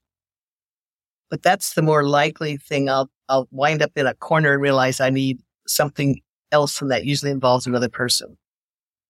but 1.32 1.42
that's 1.42 1.74
the 1.74 1.82
more 1.82 2.04
likely 2.04 2.58
thing. 2.58 2.90
I'll, 2.90 3.10
I'll 3.30 3.48
wind 3.52 3.82
up 3.82 3.92
in 3.96 4.06
a 4.06 4.14
corner 4.14 4.54
and 4.54 4.62
realize 4.62 5.00
I 5.00 5.10
need 5.10 5.40
something 5.66 6.20
else. 6.52 6.82
And 6.82 6.92
that 6.92 7.06
usually 7.06 7.32
involves 7.32 7.66
another 7.66 7.90
person, 7.90 8.38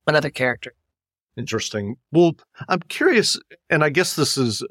another 0.07 0.29
character. 0.29 0.73
Interesting. 1.37 1.95
Well, 2.11 2.33
I'm 2.67 2.81
curious, 2.81 3.39
and 3.69 3.83
I 3.83 3.89
guess 3.89 4.15
this 4.15 4.37
is 4.37 4.63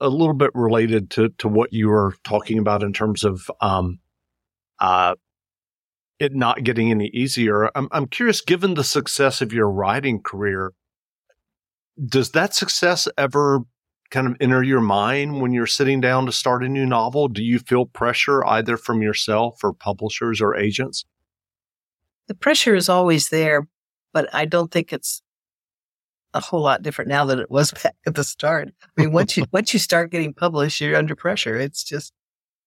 a 0.00 0.08
little 0.08 0.34
bit 0.34 0.50
related 0.54 1.10
to, 1.10 1.30
to 1.38 1.48
what 1.48 1.72
you 1.72 1.88
were 1.88 2.14
talking 2.24 2.58
about 2.58 2.82
in 2.82 2.92
terms 2.92 3.24
of, 3.24 3.50
um, 3.60 3.98
uh, 4.78 5.14
it 6.18 6.34
not 6.34 6.62
getting 6.62 6.90
any 6.90 7.08
easier. 7.08 7.70
I'm, 7.74 7.88
I'm 7.90 8.06
curious, 8.06 8.40
given 8.40 8.74
the 8.74 8.84
success 8.84 9.40
of 9.40 9.52
your 9.52 9.70
writing 9.70 10.20
career, 10.22 10.72
does 12.04 12.30
that 12.32 12.54
success 12.54 13.08
ever 13.18 13.60
kind 14.10 14.26
of 14.26 14.36
enter 14.40 14.62
your 14.62 14.80
mind 14.80 15.40
when 15.40 15.52
you're 15.52 15.66
sitting 15.66 16.00
down 16.00 16.26
to 16.26 16.32
start 16.32 16.62
a 16.62 16.68
new 16.68 16.86
novel? 16.86 17.28
Do 17.28 17.42
you 17.42 17.58
feel 17.58 17.86
pressure 17.86 18.44
either 18.46 18.76
from 18.76 19.02
yourself 19.02 19.64
or 19.64 19.72
publishers 19.72 20.40
or 20.40 20.54
agents? 20.54 21.04
The 22.28 22.34
pressure 22.34 22.74
is 22.74 22.88
always 22.88 23.30
there, 23.30 23.66
but 24.12 24.28
I 24.32 24.44
don't 24.44 24.70
think 24.70 24.92
it's 24.92 25.22
a 26.34 26.40
whole 26.40 26.62
lot 26.62 26.82
different 26.82 27.08
now 27.08 27.24
than 27.24 27.38
it 27.38 27.50
was 27.50 27.70
back 27.82 27.94
at 28.06 28.14
the 28.14 28.24
start. 28.24 28.70
I 28.82 29.02
mean, 29.02 29.12
once 29.12 29.36
you 29.36 29.44
once 29.52 29.72
you 29.72 29.78
start 29.78 30.10
getting 30.10 30.34
published, 30.34 30.80
you're 30.80 30.96
under 30.96 31.16
pressure. 31.16 31.56
It's 31.58 31.84
just 31.84 32.12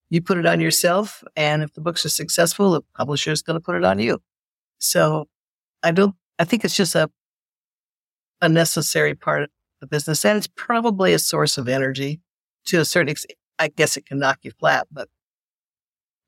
you 0.10 0.22
put 0.22 0.38
it 0.38 0.45
on 0.45 0.60
yourself, 0.60 1.24
and 1.36 1.63
if 1.63 1.74
the 1.74 1.81
books 1.81 2.05
are 2.05 2.10
successful, 2.10 2.72
the 2.72 2.81
publisher 2.95 3.31
is 3.31 3.41
going 3.41 3.60
to 3.60 3.63
put 3.63 3.75
it 3.75 3.84
on 3.84 4.00
you. 4.00 4.19
So 4.77 5.27
I 5.84 5.91
don't. 5.91 6.15
I 6.38 6.43
think 6.43 6.65
it's 6.65 6.75
just 6.75 6.95
a 6.95 7.10
a 8.41 8.50
necessary 8.50 9.15
part 9.15 9.43
of 9.43 9.50
the 9.81 9.88
business. 9.88 10.25
And 10.25 10.38
it's 10.38 10.50
probably 10.55 11.13
a 11.13 11.19
source 11.19 11.57
of 11.57 11.67
energy 11.67 12.22
to 12.67 12.79
a 12.79 12.86
certain 12.86 13.10
extent. 13.10 13.38
I 13.57 13.69
guess 13.69 13.98
it 13.98 14.05
can 14.05 14.19
knock 14.19 14.39
you 14.41 14.51
flat, 14.51 14.88
but 14.91 15.07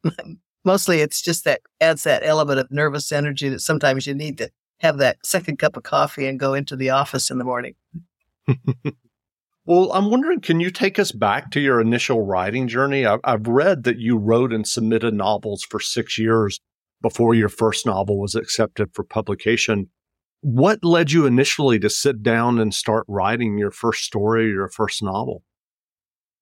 mostly 0.66 1.02
it's 1.02 1.22
just 1.22 1.44
that 1.44 1.62
adds 1.82 2.04
that 2.04 2.24
element 2.24 2.60
of 2.60 2.72
nervous 2.72 3.12
energy 3.12 3.50
that 3.50 3.60
sometimes 3.60 4.08
you 4.08 4.14
need 4.14 4.38
to 4.38 4.50
have 4.80 4.98
that 4.98 5.18
second 5.26 5.58
cup 5.58 5.78
of 5.78 5.84
coffee 5.84 6.28
and 6.28 6.40
go 6.40 6.54
into 6.54 6.76
the 6.76 6.90
office 6.90 7.30
in 7.32 7.38
the 7.38 7.44
morning. 7.44 7.76
well, 9.66 9.92
I'm 9.92 10.10
wondering, 10.12 10.42
can 10.42 10.60
you 10.60 10.70
take 10.70 11.00
us 11.00 11.12
back 11.12 11.52
to 11.52 11.60
your 11.60 11.82
initial 11.82 12.26
writing 12.26 12.68
journey? 12.68 13.06
I've 13.06 13.48
read 13.48 13.84
that 13.84 13.98
you 13.98 14.18
wrote 14.18 14.54
and 14.54 14.68
submitted 14.68 15.14
novels 15.14 15.64
for 15.64 15.80
six 15.80 16.18
years 16.18 16.60
before 17.02 17.36
your 17.36 17.50
first 17.50 17.86
novel 17.86 18.20
was 18.20 18.36
accepted 18.36 18.94
for 18.94 19.04
publication. 19.04 19.90
what 20.42 20.84
led 20.84 21.12
you 21.12 21.26
initially 21.26 21.80
to 21.80 21.90
sit 21.90 22.22
down 22.22 22.60
and 22.60 22.72
start 22.72 23.04
writing 23.08 23.58
your 23.58 23.72
first 23.72 24.04
story 24.04 24.46
or 24.46 24.54
your 24.54 24.70
first 24.70 25.02
novel? 25.02 25.42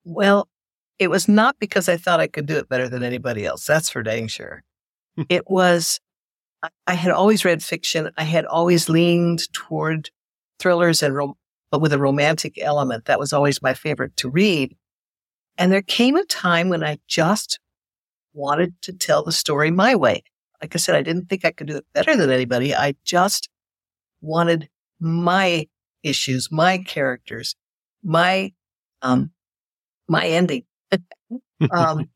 Well, 0.04 0.50
it 1.00 1.10
was 1.10 1.28
not 1.28 1.58
because 1.60 1.90
I 1.90 1.98
thought 1.98 2.20
I 2.20 2.28
could 2.28 2.46
do 2.46 2.58
it 2.58 2.70
better 2.70 2.90
than 2.90 3.04
anybody 3.04 3.46
else. 3.46 3.66
That's 3.66 3.90
for 3.90 4.04
dang 4.04 4.28
sure. 4.28 4.64
it 5.30 5.50
was, 5.50 6.00
I 6.88 6.94
had 6.94 7.12
always 7.12 7.46
read 7.46 7.64
fiction. 7.64 8.12
I 8.18 8.24
had 8.24 8.46
always 8.46 8.90
leaned 8.90 9.52
toward 9.54 10.10
thrillers 10.60 11.04
and, 11.04 11.16
rom- 11.16 11.36
but 11.72 11.82
with 11.82 11.94
a 11.94 12.00
romantic 12.00 12.58
element. 12.62 13.06
That 13.06 13.20
was 13.20 13.34
always 13.34 13.62
my 13.62 13.74
favorite 13.74 14.16
to 14.18 14.30
read. 14.30 14.76
And 15.58 15.72
there 15.72 15.82
came 15.82 16.16
a 16.16 16.26
time 16.26 16.70
when 16.70 16.84
I 16.84 17.00
just 17.08 17.60
wanted 18.34 18.82
to 18.84 18.94
tell 18.94 19.24
the 19.24 19.32
story 19.32 19.72
my 19.72 19.96
way. 19.96 20.24
Like 20.62 20.76
I 20.76 20.78
said, 20.78 20.96
I 20.96 21.02
didn't 21.02 21.28
think 21.30 21.46
I 21.46 21.52
could 21.52 21.68
do 21.68 21.78
it 21.78 21.86
better 21.94 22.16
than 22.16 22.30
anybody. 22.30 22.76
I 22.76 22.96
just 23.04 23.50
wanted 24.22 24.70
my 25.00 25.68
issues, 26.04 26.52
my 26.52 26.78
characters, 26.80 27.56
my, 28.04 28.54
um, 29.02 29.32
my 30.08 30.26
ending. 30.28 30.64
um, 31.72 32.10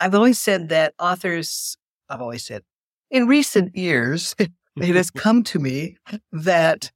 I've 0.00 0.14
always 0.14 0.38
said 0.38 0.68
that 0.70 0.94
authors, 0.98 1.76
I've 2.08 2.20
always 2.20 2.44
said 2.44 2.62
in 3.10 3.26
recent 3.26 3.76
years, 3.76 4.34
it 4.38 4.94
has 4.94 5.10
come 5.10 5.42
to 5.44 5.58
me 5.58 5.96
that, 6.32 6.90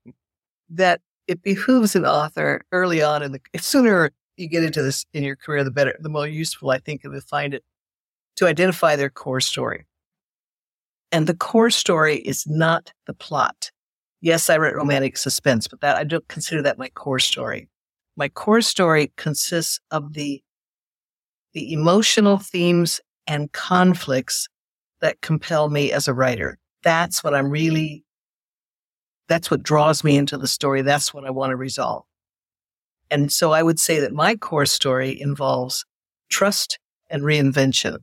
that 0.69 1.01
it 1.27 1.43
behooves 1.43 1.95
an 1.95 2.05
author 2.05 2.63
early 2.73 3.03
on 3.03 3.23
in 3.23 3.33
the, 3.33 3.41
sooner 3.57 4.11
you 4.37 4.49
get 4.49 4.65
into 4.65 4.83
this 4.83 5.05
in 5.13 5.23
your 5.23 5.37
career, 5.37 5.65
the 5.65 5.71
better, 5.71 5.97
the 6.01 6.09
more 6.09 6.27
useful 6.27 6.71
I 6.71 6.79
think 6.79 7.03
it 7.05 7.09
will 7.09 7.21
find 7.21 7.55
it 7.55 7.65
to 8.37 8.47
identify 8.47 8.97
their 8.97 9.11
core 9.11 9.41
story. 9.41 9.85
And 11.11 11.27
the 11.27 11.37
core 11.37 11.71
story 11.71 12.17
is 12.17 12.47
not 12.47 12.93
the 13.07 13.15
plot. 13.15 13.71
Yes, 14.21 14.51
I 14.51 14.59
write 14.59 14.75
romantic 14.75 15.17
suspense, 15.17 15.69
but 15.69 15.81
that 15.81 15.97
I 15.97 16.05
don't 16.05 16.27
consider 16.29 16.63
that 16.63 16.79
my 16.79 16.89
core 16.91 17.19
story. 17.19 17.69
My 18.17 18.29
core 18.29 18.61
story 18.61 19.13
consists 19.17 19.81
of 19.91 20.13
the, 20.15 20.43
the 21.53 21.73
emotional 21.73 22.39
themes 22.39 23.01
and 23.27 23.51
conflicts 23.53 24.49
that 25.01 25.21
compel 25.21 25.69
me 25.69 25.93
as 25.93 26.09
a 26.09 26.15
writer. 26.15 26.59
That's 26.83 27.23
what 27.23 27.35
I'm 27.35 27.51
really, 27.51 28.05
that's 29.29 29.51
what 29.51 29.63
draws 29.63 30.05
me 30.05 30.17
into 30.17 30.39
the 30.39 30.47
story. 30.47 30.83
That's 30.83 31.13
what 31.13 31.25
I 31.25 31.31
want 31.31 31.51
to 31.51 31.57
resolve. 31.57 32.05
And 33.11 33.33
so 33.33 33.53
I 33.53 33.63
would 33.63 33.79
say 33.79 34.01
that 34.01 34.13
my 34.13 34.37
core 34.37 34.67
story 34.67 35.19
involves 35.21 35.85
trust 36.29 36.79
and 37.09 37.23
reinvention. 37.23 37.99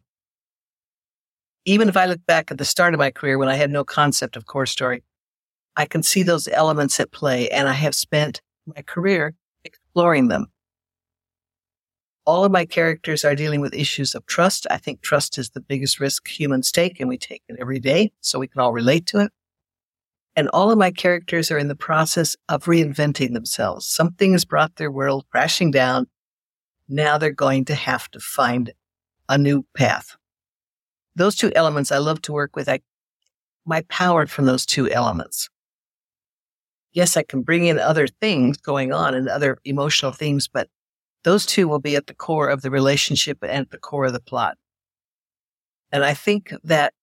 Even 1.66 1.90
if 1.90 1.98
I 1.98 2.06
look 2.06 2.26
back 2.26 2.52
at 2.52 2.58
the 2.58 2.66
start 2.66 2.94
of 2.94 3.00
my 3.00 3.12
career 3.12 3.38
when 3.38 3.50
I 3.50 3.56
had 3.56 3.72
no 3.72 3.84
concept 3.84 4.36
of 4.36 4.46
core 4.46 4.66
story, 4.66 5.04
I 5.76 5.86
can 5.86 6.04
see 6.04 6.24
those 6.24 6.48
elements 6.48 7.00
at 7.00 7.12
play 7.12 7.50
and 7.50 7.68
I 7.68 7.74
have 7.74 7.96
spent 7.96 8.42
my 8.66 8.82
career 8.82 9.34
exploring 9.64 10.28
them. 10.28 10.48
All 12.26 12.44
of 12.44 12.52
my 12.52 12.66
characters 12.66 13.24
are 13.24 13.36
dealing 13.36 13.62
with 13.62 13.76
issues 13.76 14.16
of 14.16 14.26
trust. 14.26 14.66
I 14.72 14.78
think 14.78 15.02
trust 15.02 15.38
is 15.38 15.52
the 15.52 15.62
biggest 15.62 16.00
risk 16.00 16.28
humans 16.28 16.72
take 16.72 17.00
and 17.00 17.08
we 17.08 17.18
take 17.18 17.44
it 17.48 17.58
every 17.60 17.80
day. 17.80 18.12
So 18.22 18.40
we 18.40 18.48
can 18.48 18.62
all 18.62 18.74
relate 18.74 19.06
to 19.08 19.20
it. 19.20 19.32
And 20.36 20.50
all 20.50 20.72
of 20.72 20.78
my 20.78 20.92
characters 20.92 21.50
are 21.50 21.58
in 21.58 21.70
the 21.70 21.76
process 21.76 22.36
of 22.50 22.66
reinventing 22.66 23.34
themselves. 23.34 23.88
Something 23.88 24.34
has 24.34 24.44
brought 24.44 24.76
their 24.76 24.92
world 24.92 25.26
crashing 25.32 25.72
down. 25.72 26.08
Now 26.90 27.18
they're 27.18 27.32
going 27.32 27.66
to 27.66 27.76
have 27.76 28.10
to 28.12 28.20
find 28.20 28.74
a 29.30 29.38
new 29.38 29.66
path. 29.76 30.18
Those 31.16 31.36
two 31.36 31.52
elements 31.56 31.92
I 31.92 32.00
love 32.00 32.22
to 32.24 32.34
work 32.34 32.56
with. 32.56 32.68
I, 32.68 32.82
my 33.66 33.82
power 33.84 34.28
from 34.28 34.46
those 34.46 34.66
two 34.66 34.90
elements. 34.90 35.50
Yes, 36.92 37.16
I 37.18 37.24
can 37.24 37.42
bring 37.42 37.66
in 37.66 37.80
other 37.80 38.08
things 38.08 38.58
going 38.58 38.92
on 38.92 39.16
and 39.16 39.28
other 39.28 39.58
emotional 39.64 40.12
themes, 40.12 40.48
but 40.48 40.70
those 41.26 41.46
two 41.46 41.68
will 41.68 41.80
be 41.80 41.96
at 41.96 42.06
the 42.06 42.14
core 42.14 42.48
of 42.48 42.62
the 42.62 42.70
relationship 42.70 43.40
and 43.42 43.52
at 43.52 43.72
the 43.72 43.80
core 43.80 44.06
of 44.06 44.14
the 44.14 44.20
plot. 44.20 44.58
And 45.92 46.06
I 46.06 46.14
think 46.14 46.54
that 46.64 46.94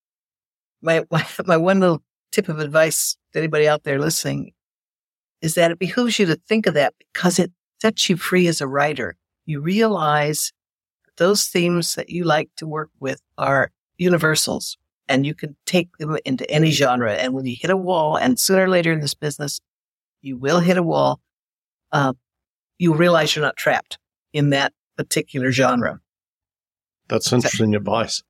my, 0.81 1.05
my, 1.11 1.27
my 1.45 1.57
one 1.57 1.81
little 1.81 2.03
tip 2.31 2.49
of 2.49 2.61
advice 2.61 3.17
to 3.33 3.41
anybody 3.41 3.69
out 3.69 3.83
there 3.83 3.99
listening 3.99 4.53
is 5.43 5.55
that 5.55 5.73
it 5.73 5.79
behooves 5.81 6.21
you 6.21 6.27
to 6.27 6.37
think 6.37 6.67
of 6.67 6.75
that 6.75 6.95
because 6.99 7.41
it 7.41 7.51
sets 7.81 8.09
you 8.09 8.17
free 8.17 8.47
as 8.47 8.61
a 8.61 8.69
writer. 8.69 9.17
You 9.45 9.61
realize 9.61 10.53
those 11.17 11.47
themes 11.47 11.97
that 11.97 12.09
you 12.09 12.23
like 12.23 12.49
to 12.59 12.67
work 12.67 12.91
with 13.01 13.21
are 13.39 13.73
universals 13.99 14.79
and 15.09 15.27
you 15.27 15.35
can 15.35 15.57
take 15.67 15.97
them 15.99 16.17
into 16.25 16.49
any 16.49 16.71
genre. 16.71 17.13
And 17.13 17.35
when 17.35 17.45
you 17.45 17.57
hit 17.61 17.73
a 17.73 17.77
wall, 17.77 18.17
and 18.17 18.39
sooner 18.39 18.65
or 18.65 18.69
later 18.69 18.93
in 18.93 19.01
this 19.01 19.15
business, 19.15 19.61
you 20.21 20.37
will 20.37 20.61
hit 20.61 20.77
a 20.77 20.83
wall, 20.83 21.21
uh, 21.91 22.13
you 22.79 22.95
realize 22.95 23.35
you're 23.35 23.45
not 23.45 23.57
trapped 23.57 23.99
in 24.33 24.51
that 24.51 24.73
particular 24.97 25.53
genre. 25.53 26.01
That's 27.09 27.33
interesting 27.33 27.75
advice. 27.75 28.23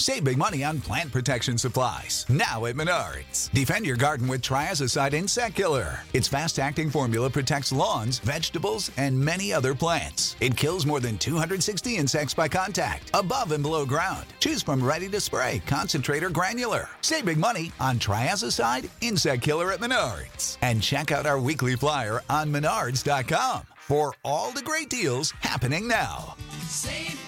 Save 0.00 0.22
big 0.22 0.38
money 0.38 0.62
on 0.62 0.80
plant 0.80 1.10
protection 1.10 1.58
supplies. 1.58 2.24
Now 2.28 2.66
at 2.66 2.76
Menards. 2.76 3.50
Defend 3.50 3.84
your 3.84 3.96
garden 3.96 4.28
with 4.28 4.42
Triazicide 4.42 5.12
Insect 5.12 5.56
Killer. 5.56 5.98
Its 6.12 6.28
fast 6.28 6.60
acting 6.60 6.88
formula 6.88 7.28
protects 7.28 7.72
lawns, 7.72 8.20
vegetables, 8.20 8.92
and 8.96 9.18
many 9.18 9.52
other 9.52 9.74
plants. 9.74 10.36
It 10.38 10.56
kills 10.56 10.86
more 10.86 11.00
than 11.00 11.18
260 11.18 11.96
insects 11.96 12.32
by 12.32 12.46
contact, 12.46 13.10
above 13.12 13.50
and 13.50 13.62
below 13.62 13.84
ground. 13.84 14.26
Choose 14.38 14.62
from 14.62 14.84
ready 14.84 15.08
to 15.08 15.20
spray, 15.20 15.60
concentrate, 15.66 16.22
or 16.22 16.30
granular. 16.30 16.88
Save 17.00 17.24
big 17.24 17.38
money 17.38 17.72
on 17.80 17.98
Triazicide 17.98 18.88
Insect 19.00 19.42
Killer 19.42 19.72
at 19.72 19.80
Menards. 19.80 20.58
And 20.62 20.80
check 20.80 21.10
out 21.10 21.26
our 21.26 21.40
weekly 21.40 21.74
flyer 21.74 22.22
on 22.30 22.52
Menards.com 22.52 23.66
for 23.88 24.12
all 24.22 24.52
the 24.52 24.60
great 24.60 24.90
deals 24.90 25.30
happening 25.40 25.88
now. 25.88 26.36
Save 26.66 27.27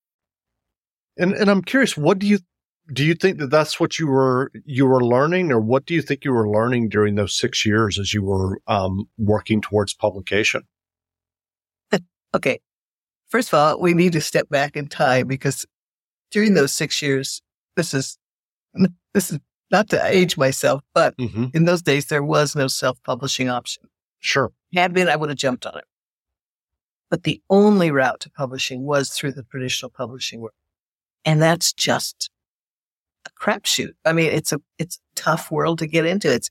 And 1.17 1.33
and 1.33 1.49
I'm 1.49 1.61
curious, 1.61 1.95
what 1.97 2.19
do 2.19 2.27
you 2.27 2.39
do 2.93 3.03
you 3.05 3.13
think 3.13 3.37
that 3.39 3.49
that's 3.51 3.79
what 3.79 3.99
you 3.99 4.07
were 4.07 4.51
you 4.65 4.85
were 4.85 5.03
learning, 5.03 5.51
or 5.51 5.59
what 5.59 5.85
do 5.85 5.93
you 5.93 6.01
think 6.01 6.25
you 6.25 6.31
were 6.33 6.49
learning 6.49 6.89
during 6.89 7.15
those 7.15 7.37
six 7.37 7.65
years 7.65 7.99
as 7.99 8.13
you 8.13 8.23
were 8.23 8.59
um, 8.67 9.05
working 9.17 9.61
towards 9.61 9.93
publication? 9.93 10.63
Okay. 12.33 12.59
First 13.27 13.49
of 13.49 13.55
all, 13.55 13.81
we 13.81 13.93
need 13.93 14.13
to 14.13 14.21
step 14.21 14.47
back 14.47 14.77
in 14.77 14.87
time 14.87 15.27
because 15.27 15.65
during 16.31 16.53
those 16.53 16.71
six 16.71 17.01
years, 17.01 17.41
this 17.75 17.93
is, 17.93 18.17
this 19.13 19.31
is 19.31 19.39
not 19.69 19.89
to 19.89 20.01
age 20.05 20.37
myself, 20.37 20.81
but 20.93 21.17
Mm-hmm. 21.17 21.47
in 21.53 21.65
those 21.65 21.81
days, 21.81 22.05
there 22.05 22.23
was 22.23 22.55
no 22.55 22.67
self-publishing 22.67 23.49
option. 23.49 23.83
Sure. 24.19 24.53
Had 24.73 24.93
been, 24.93 25.09
I 25.09 25.17
would 25.17 25.27
have 25.29 25.37
jumped 25.37 25.65
on 25.65 25.77
it. 25.77 25.83
But 27.09 27.23
the 27.23 27.41
only 27.49 27.91
route 27.91 28.21
to 28.21 28.29
publishing 28.29 28.83
was 28.83 29.09
through 29.09 29.33
the 29.33 29.43
traditional 29.43 29.89
publishing 29.91 30.39
world. 30.39 30.53
And 31.25 31.41
that's 31.41 31.73
just 31.73 32.29
a 33.25 33.29
crapshoot. 33.39 33.93
I 34.05 34.13
mean, 34.13 34.31
it's 34.31 34.51
a, 34.51 34.59
it's 34.79 34.97
a 34.97 35.15
tough 35.15 35.51
world 35.51 35.79
to 35.79 35.87
get 35.87 36.05
into. 36.05 36.31
It's 36.31 36.49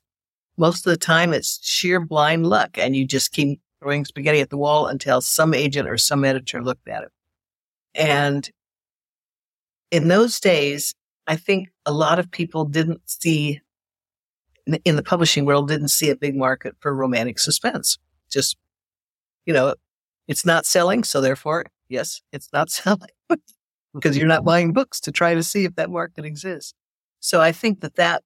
most 0.57 0.87
of 0.87 0.91
the 0.91 0.99
time 0.99 1.33
it's 1.33 1.59
sheer 1.67 2.01
blind 2.01 2.47
luck 2.47 2.79
and 2.79 2.95
you 2.95 3.07
just 3.07 3.33
keep 3.33 3.61
throwing 3.81 4.05
spaghetti 4.05 4.41
at 4.41 4.51
the 4.51 4.59
wall 4.59 4.87
until 4.87 5.21
some 5.21 5.55
agent 5.55 5.89
or 5.89 5.97
some 5.97 6.25
editor 6.25 6.63
looked 6.63 6.89
at 6.89 7.03
it. 7.03 7.11
And 7.95 8.49
in 9.91 10.09
those 10.09 10.39
days, 10.39 10.95
I 11.27 11.37
think 11.37 11.69
a 11.87 11.93
lot 11.93 12.19
of 12.19 12.31
people 12.31 12.65
didn't 12.65 13.01
see 13.07 13.61
in 14.85 14.97
the 14.97 15.03
publishing 15.03 15.45
world 15.45 15.69
didn't 15.69 15.89
see 15.89 16.11
a 16.11 16.17
big 16.17 16.37
market 16.37 16.77
for 16.81 16.95
romantic 16.95 17.39
suspense. 17.39 17.99
Just, 18.31 18.57
you 19.47 19.53
know, 19.53 19.75
it's 20.29 20.45
not 20.45 20.67
selling. 20.67 21.03
So 21.03 21.21
therefore, 21.21 21.67
yes, 21.89 22.23
it's 22.33 22.49
not 22.53 22.71
selling 22.71 23.09
because 23.95 24.17
you're 24.17 24.27
not 24.27 24.45
buying 24.45 24.73
books 24.73 25.01
to 25.01 25.13
try 25.13 25.35
to 25.35 25.43
see 25.43 25.65
if 25.65 25.75
that 25.77 25.91
market 25.91 26.25
exists. 26.25 26.75
So 27.21 27.41
I 27.41 27.53
think 27.53 27.81
that 27.81 27.97
that 27.97 28.23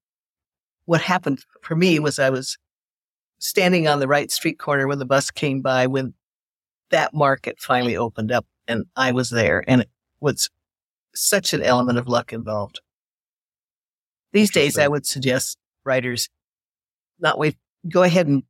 what 0.85 1.01
happened 1.01 1.45
for 1.63 1.75
me 1.75 1.99
was 1.99 2.19
I 2.19 2.31
was 2.31 2.59
standing 3.39 3.89
on 3.89 4.01
the 4.01 4.09
right 4.09 4.31
street 4.31 4.59
corner 4.59 4.87
when 4.87 4.99
the 4.99 5.07
bus 5.07 5.31
came 5.31 5.61
by 5.61 5.87
when 5.87 6.15
that 6.91 7.15
market 7.15 7.59
finally 7.59 7.97
opened 7.97 8.31
up 8.31 8.47
and 8.69 8.85
I 8.97 9.13
was 9.13 9.31
there 9.31 9.65
and 9.67 9.83
it 9.83 9.91
was 10.21 10.51
such 11.15 11.53
an 11.53 11.63
element 11.63 11.99
of 11.99 12.09
luck 12.09 12.33
involved. 12.33 12.81
These 14.33 14.51
days, 14.51 14.79
I 14.79 14.89
would 14.89 15.07
suggest 15.07 15.59
writers 15.85 16.29
not 17.21 17.39
wait, 17.39 17.57
go 17.89 18.03
ahead 18.03 18.27
and 18.27 18.43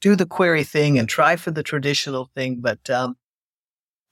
do 0.00 0.16
the 0.16 0.26
query 0.26 0.64
thing 0.64 0.98
and 0.98 1.08
try 1.08 1.36
for 1.36 1.52
the 1.52 1.62
traditional 1.62 2.28
thing. 2.34 2.60
But 2.60 2.90
um, 2.90 3.16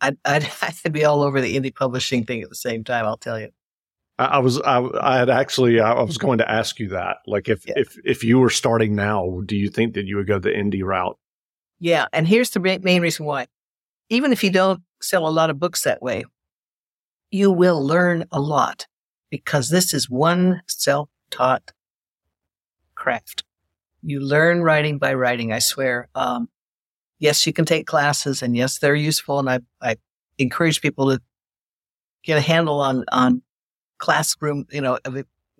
I'd, 0.00 0.16
I'd, 0.24 0.48
I'd 0.84 0.92
be 0.92 1.04
all 1.04 1.22
over 1.22 1.40
the 1.40 1.56
indie 1.56 1.74
publishing 1.74 2.24
thing 2.24 2.42
at 2.42 2.48
the 2.48 2.54
same 2.54 2.84
time. 2.84 3.04
I'll 3.04 3.16
tell 3.16 3.38
you. 3.40 3.50
I, 4.18 4.24
I 4.26 4.38
was 4.38 4.60
I, 4.60 4.86
I 5.00 5.16
had 5.18 5.30
actually 5.30 5.80
I 5.80 6.00
was 6.02 6.18
going 6.18 6.38
to 6.38 6.50
ask 6.50 6.78
you 6.78 6.88
that. 6.90 7.18
Like 7.26 7.48
if 7.48 7.66
Yeah. 7.66 7.74
if 7.76 7.96
if 8.04 8.24
you 8.24 8.38
were 8.38 8.50
starting 8.50 8.94
now, 8.94 9.40
do 9.46 9.56
you 9.56 9.68
think 9.68 9.94
that 9.94 10.06
you 10.06 10.16
would 10.16 10.26
go 10.26 10.38
the 10.38 10.50
indie 10.50 10.84
route? 10.84 11.18
Yeah, 11.78 12.06
and 12.12 12.28
here's 12.28 12.50
the 12.50 12.60
main 12.60 13.00
reason 13.00 13.24
why. 13.24 13.46
Even 14.10 14.32
if 14.32 14.44
you 14.44 14.50
don't 14.50 14.82
sell 15.00 15.26
a 15.26 15.30
lot 15.30 15.48
of 15.50 15.58
books 15.58 15.84
that 15.84 16.02
way, 16.02 16.24
you 17.30 17.50
will 17.50 17.82
learn 17.84 18.26
a 18.30 18.40
lot 18.40 18.86
because 19.30 19.70
this 19.70 19.94
is 19.94 20.10
one 20.10 20.60
self-taught 20.66 21.72
craft. 22.94 23.44
You 24.02 24.20
learn 24.20 24.62
writing 24.62 24.98
by 24.98 25.14
writing, 25.14 25.52
I 25.52 25.58
swear. 25.60 26.08
Um, 26.14 26.48
yes, 27.20 27.46
you 27.46 27.52
can 27.52 27.64
take 27.64 27.86
classes 27.86 28.42
and 28.42 28.56
yes, 28.56 28.78
they're 28.78 28.96
useful. 28.96 29.38
And 29.38 29.48
I, 29.48 29.60
I 29.80 29.96
encourage 30.38 30.80
people 30.80 31.10
to 31.10 31.20
get 32.24 32.38
a 32.38 32.40
handle 32.40 32.80
on, 32.80 33.04
on 33.12 33.42
classroom, 33.98 34.66
you 34.72 34.80
know, 34.80 34.98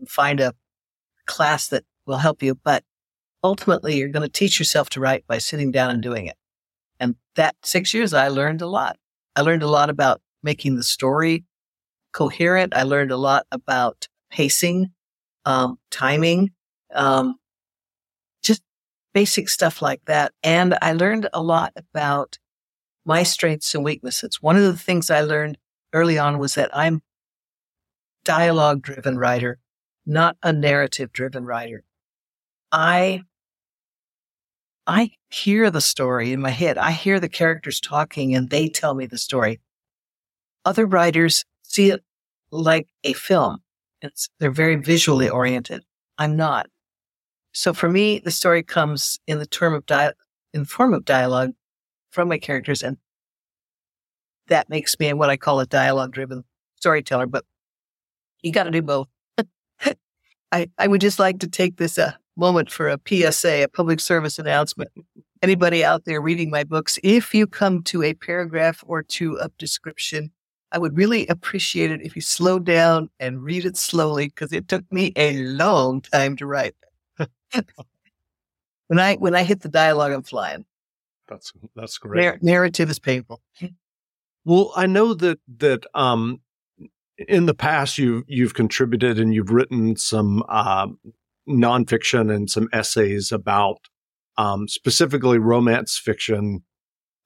find 0.09 0.41
a 0.41 0.55
class 1.27 1.69
that 1.69 1.85
will 2.07 2.19
help 2.19 2.43
you. 2.43 2.57
But 2.57 2.83
ultimately 3.45 3.97
you're 3.97 4.09
going 4.09 4.29
to 4.29 4.33
teach 4.33 4.59
yourself 4.59 4.91
to 4.91 5.01
write 5.01 5.27
by 5.27 5.39
sitting 5.39 5.71
down 5.71 5.91
and 5.91 6.03
doing 6.03 6.27
it. 6.27 6.37
And 6.99 7.15
that 7.37 7.55
six 7.63 7.95
years, 7.95 8.13
I 8.13 8.29
learned 8.29 8.63
a 8.63 8.67
lot. 8.67 8.97
I 9.37 9.43
learned 9.43 9.63
a 9.63 9.69
lot 9.69 9.91
about 9.91 10.21
making 10.43 10.77
the 10.77 10.83
story 10.83 11.45
coherent. 12.13 12.75
I 12.75 12.83
learned 12.83 13.13
a 13.13 13.17
lot 13.17 13.47
about 13.53 14.09
pacing, 14.31 14.91
um, 15.45 15.79
timing, 15.91 16.51
um, 16.95 17.37
basic 19.13 19.49
stuff 19.49 19.83
like 19.83 20.05
that. 20.07 20.33
And 20.43 20.77
I 20.81 20.93
learned 20.93 21.29
a 21.33 21.43
lot 21.43 21.73
about 21.77 22.39
my 23.05 23.23
strengths 23.23 23.75
and 23.75 23.85
weaknesses. 23.85 24.39
One 24.41 24.57
of 24.57 24.63
the 24.63 24.77
things 24.77 25.11
I 25.11 25.21
learned 25.21 25.59
early 25.93 26.19
on 26.19 26.39
was 26.39 26.55
that 26.55 26.71
I'm 26.77 27.03
dialogue 28.25 28.83
driven 28.83 29.19
writer, 29.19 29.59
not 30.07 30.37
a 30.43 30.53
narrative 30.53 31.13
driven 31.13 31.45
writer. 31.45 31.85
I 32.71 33.23
I 34.87 35.13
hear 35.29 35.71
the 35.71 35.81
story 35.81 36.33
in 36.33 36.41
my 36.41 36.51
head. 36.51 36.77
I 36.77 36.91
hear 36.91 37.21
the 37.21 37.29
characters 37.29 37.81
talking 37.81 38.35
and 38.35 38.51
they 38.51 38.69
tell 38.69 38.95
me 38.95 39.07
the 39.07 39.19
story. 39.19 39.61
Other 40.65 40.85
writers 40.85 41.45
see 41.63 41.91
it 41.91 42.03
like 42.51 42.89
a 43.05 43.13
film. 43.13 43.59
It's, 44.03 44.29
they're 44.39 44.51
very 44.51 44.77
visually 44.77 45.29
oriented. 45.29 45.85
I'm 46.19 46.37
not. 46.37 46.69
So 47.53 47.73
for 47.73 47.89
me, 47.89 48.21
the 48.21 48.31
story 48.31 48.63
comes 48.63 49.19
in 49.27 49.39
the 49.39 49.47
term 49.47 49.75
of 49.75 49.87
di- 49.87 50.13
in 50.53 50.65
form 50.65 50.95
of 50.95 51.05
dialogue 51.05 51.53
from 52.11 52.29
my 52.29 52.39
characters. 52.39 52.83
And 52.83 52.97
that 54.49 54.69
makes 54.69 54.99
me 54.99 55.13
what 55.13 55.31
I 55.31 55.37
call 55.37 55.61
a 55.61 55.67
dialogue 55.67 56.13
driven 56.13 56.45
storyteller, 56.77 57.27
but 57.27 57.45
you 58.43 58.53
got 58.53 58.65
to 58.65 58.71
do 58.71 58.83
both. 58.83 59.09
I, 60.53 60.69
I 60.79 60.87
would 60.87 61.01
just 61.01 61.19
like 61.19 61.39
to 61.41 61.49
take 61.49 61.77
this 61.77 61.99
uh, 61.99 62.13
moment 62.37 62.71
for 62.71 62.89
a 62.89 62.99
PSA, 63.07 63.65
a 63.65 63.69
public 63.69 64.01
service 64.01 64.39
announcement. 64.39 64.91
Anybody 65.43 65.85
out 65.85 66.05
there 66.05 66.21
reading 66.21 66.51
my 66.51 66.65
books, 66.65 66.99
if 67.03 67.35
you 67.35 67.47
come 67.47 67.83
to 67.85 68.03
a 68.03 68.15
paragraph 68.15 68.83
or 68.87 69.03
two 69.03 69.39
of 69.39 69.57
description, 69.57 70.31
I 70.73 70.79
would 70.79 70.97
really 70.97 71.27
appreciate 71.27 71.91
it 71.91 72.03
if 72.03 72.15
you 72.15 72.23
slow 72.23 72.59
down 72.59 73.11
and 73.19 73.43
read 73.43 73.65
it 73.65 73.77
slowly 73.77 74.27
because 74.27 74.53
it 74.53 74.69
took 74.69 74.91
me 74.93 75.13
a 75.17 75.37
long 75.45 76.01
time 76.01 76.37
to 76.37 76.47
write. 76.47 76.75
When 78.89 78.99
I 78.99 79.17
when 79.17 79.35
I 79.35 79.43
hit 79.43 79.61
the 79.61 79.69
dialogue, 79.69 80.13
I'm 80.13 80.23
flying. 80.23 80.65
That's 81.29 81.53
that's 81.77 81.99
great. 81.99 82.23
Nar- 82.23 82.39
narrative 82.43 82.91
is 82.91 82.99
painful. 82.99 83.41
Well, 84.45 84.73
I 84.75 84.87
know 84.87 85.15
that 85.15 85.39
that 85.59 85.87
um, 85.95 86.41
in 87.17 87.47
the 87.47 87.55
past 87.55 87.99
you 87.99 88.25
you've 88.27 88.55
contributed 88.55 89.19
and 89.19 89.35
you've 89.35 89.51
written 89.51 89.97
some 89.97 90.43
um, 90.49 90.99
nonfiction 91.49 92.35
and 92.35 92.51
some 92.51 92.69
essays 92.73 93.33
about 93.33 93.79
um, 94.37 94.67
specifically 94.69 95.39
romance 95.39 95.99
fiction, 95.99 96.65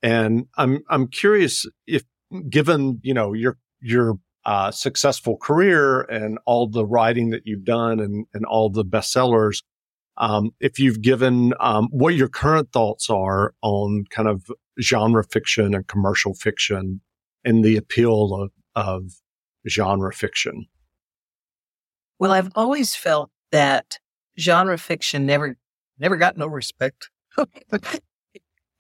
and 0.02 0.46
I'm 0.57 0.83
I'm 0.88 1.09
curious 1.09 1.66
if 1.87 2.02
given 2.48 3.00
you 3.02 3.14
know 3.14 3.33
your 3.33 3.59
your 3.80 4.18
uh, 4.44 4.70
successful 4.70 5.37
career 5.37 6.02
and 6.02 6.38
all 6.44 6.68
the 6.68 6.85
writing 6.85 7.30
that 7.30 7.42
you've 7.44 7.64
done 7.64 8.00
and 8.00 8.26
and 8.35 8.44
all 8.44 8.70
the 8.70 8.85
bestsellers. 8.85 9.62
Um, 10.16 10.53
if 10.61 10.79
you've 10.79 11.03
given 11.03 11.55
um, 11.61 11.88
what 11.90 12.14
your 12.14 12.29
current 12.29 12.70
thoughts 12.72 13.11
are 13.11 13.55
on 13.62 14.05
kind 14.11 14.29
of 14.29 14.46
genre 14.81 15.24
fiction 15.24 15.74
and 15.74 15.87
commercial 15.87 16.35
fiction 16.35 17.00
and 17.44 17.64
the 17.64 17.77
appeal 17.77 18.35
of, 18.35 18.50
of 18.74 19.12
genre 19.68 20.12
fiction. 20.12 20.66
Well, 22.18 22.33
I've 22.33 22.50
always 22.55 22.94
felt 22.94 23.31
that 23.50 23.98
genre 24.38 24.79
fiction 24.79 25.27
never 25.27 25.57
never 25.98 26.16
got 26.16 26.37
no 26.37 26.46
respect. 26.46 27.11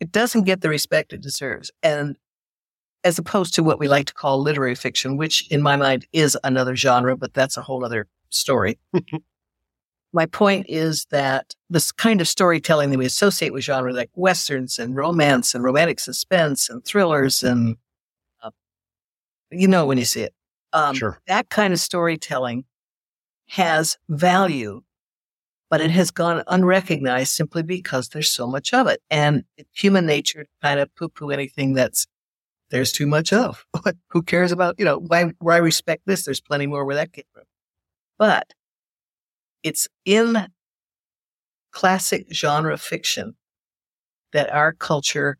it 0.00 0.10
doesn't 0.10 0.44
get 0.44 0.60
the 0.60 0.68
respect 0.68 1.12
it 1.12 1.20
deserves. 1.20 1.70
And 1.82 2.16
as 3.04 3.18
opposed 3.18 3.54
to 3.54 3.62
what 3.62 3.78
we 3.78 3.86
like 3.86 4.06
to 4.06 4.14
call 4.14 4.40
literary 4.40 4.74
fiction, 4.74 5.16
which 5.16 5.46
in 5.50 5.62
my 5.62 5.76
mind 5.76 6.06
is 6.12 6.36
another 6.42 6.74
genre, 6.74 7.16
but 7.16 7.34
that's 7.34 7.56
a 7.56 7.62
whole 7.62 7.84
other 7.84 8.08
story. 8.30 8.78
my 10.14 10.26
point 10.26 10.66
is 10.68 11.06
that 11.10 11.54
this 11.68 11.92
kind 11.92 12.20
of 12.20 12.28
storytelling 12.28 12.90
that 12.90 12.98
we 12.98 13.04
associate 13.04 13.52
with 13.52 13.64
genre, 13.64 13.92
like 13.92 14.10
westerns 14.14 14.78
and 14.78 14.94
romance 14.96 15.54
and 15.54 15.64
romantic 15.64 15.98
suspense 16.00 16.70
and 16.70 16.84
thrillers, 16.84 17.42
and 17.42 17.76
uh, 18.42 18.50
you 19.50 19.68
know 19.68 19.84
when 19.86 19.98
you 19.98 20.04
see 20.04 20.22
it, 20.22 20.32
um, 20.72 20.94
Sure. 20.94 21.20
that 21.26 21.50
kind 21.50 21.72
of 21.74 21.80
storytelling 21.80 22.64
has 23.48 23.98
value, 24.08 24.82
but 25.68 25.80
it 25.80 25.90
has 25.90 26.10
gone 26.10 26.44
unrecognized 26.46 27.32
simply 27.32 27.62
because 27.62 28.08
there's 28.10 28.30
so 28.30 28.46
much 28.46 28.72
of 28.72 28.86
it, 28.86 29.02
and 29.10 29.44
it's 29.56 29.68
human 29.78 30.06
nature 30.06 30.44
to 30.44 30.50
kind 30.62 30.78
of 30.80 30.94
poo-poo 30.94 31.30
anything 31.30 31.74
that's 31.74 32.06
there's 32.70 32.92
too 32.92 33.06
much 33.06 33.32
of. 33.32 33.66
Who 34.10 34.22
cares 34.22 34.52
about 34.52 34.76
you 34.78 34.84
know 34.84 34.98
why? 34.98 35.32
Why 35.40 35.56
respect 35.58 36.02
this? 36.06 36.24
There's 36.24 36.40
plenty 36.40 36.66
more 36.66 36.84
where 36.84 36.96
that 36.96 37.12
came 37.12 37.24
from, 37.32 37.44
but 38.18 38.54
it's 39.64 39.88
in 40.04 40.46
classic 41.72 42.26
genre 42.32 42.76
fiction 42.78 43.34
that 44.32 44.52
our 44.52 44.72
culture 44.72 45.38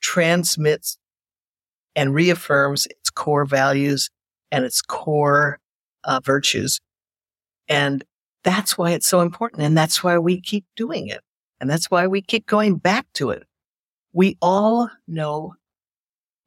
transmits 0.00 0.98
and 1.96 2.14
reaffirms 2.14 2.86
its 2.86 3.10
core 3.10 3.44
values 3.44 4.10
and 4.52 4.64
its 4.64 4.80
core 4.82 5.58
uh, 6.04 6.20
virtues. 6.22 6.80
And 7.68 8.04
that's 8.44 8.76
why 8.76 8.90
it's 8.90 9.08
so 9.08 9.20
important. 9.20 9.62
And 9.62 9.76
that's 9.76 10.04
why 10.04 10.18
we 10.18 10.40
keep 10.40 10.64
doing 10.76 11.08
it. 11.08 11.20
And 11.60 11.70
that's 11.70 11.90
why 11.90 12.06
we 12.06 12.20
keep 12.20 12.46
going 12.46 12.76
back 12.76 13.06
to 13.14 13.30
it. 13.30 13.44
We 14.12 14.36
all 14.42 14.90
know 15.08 15.54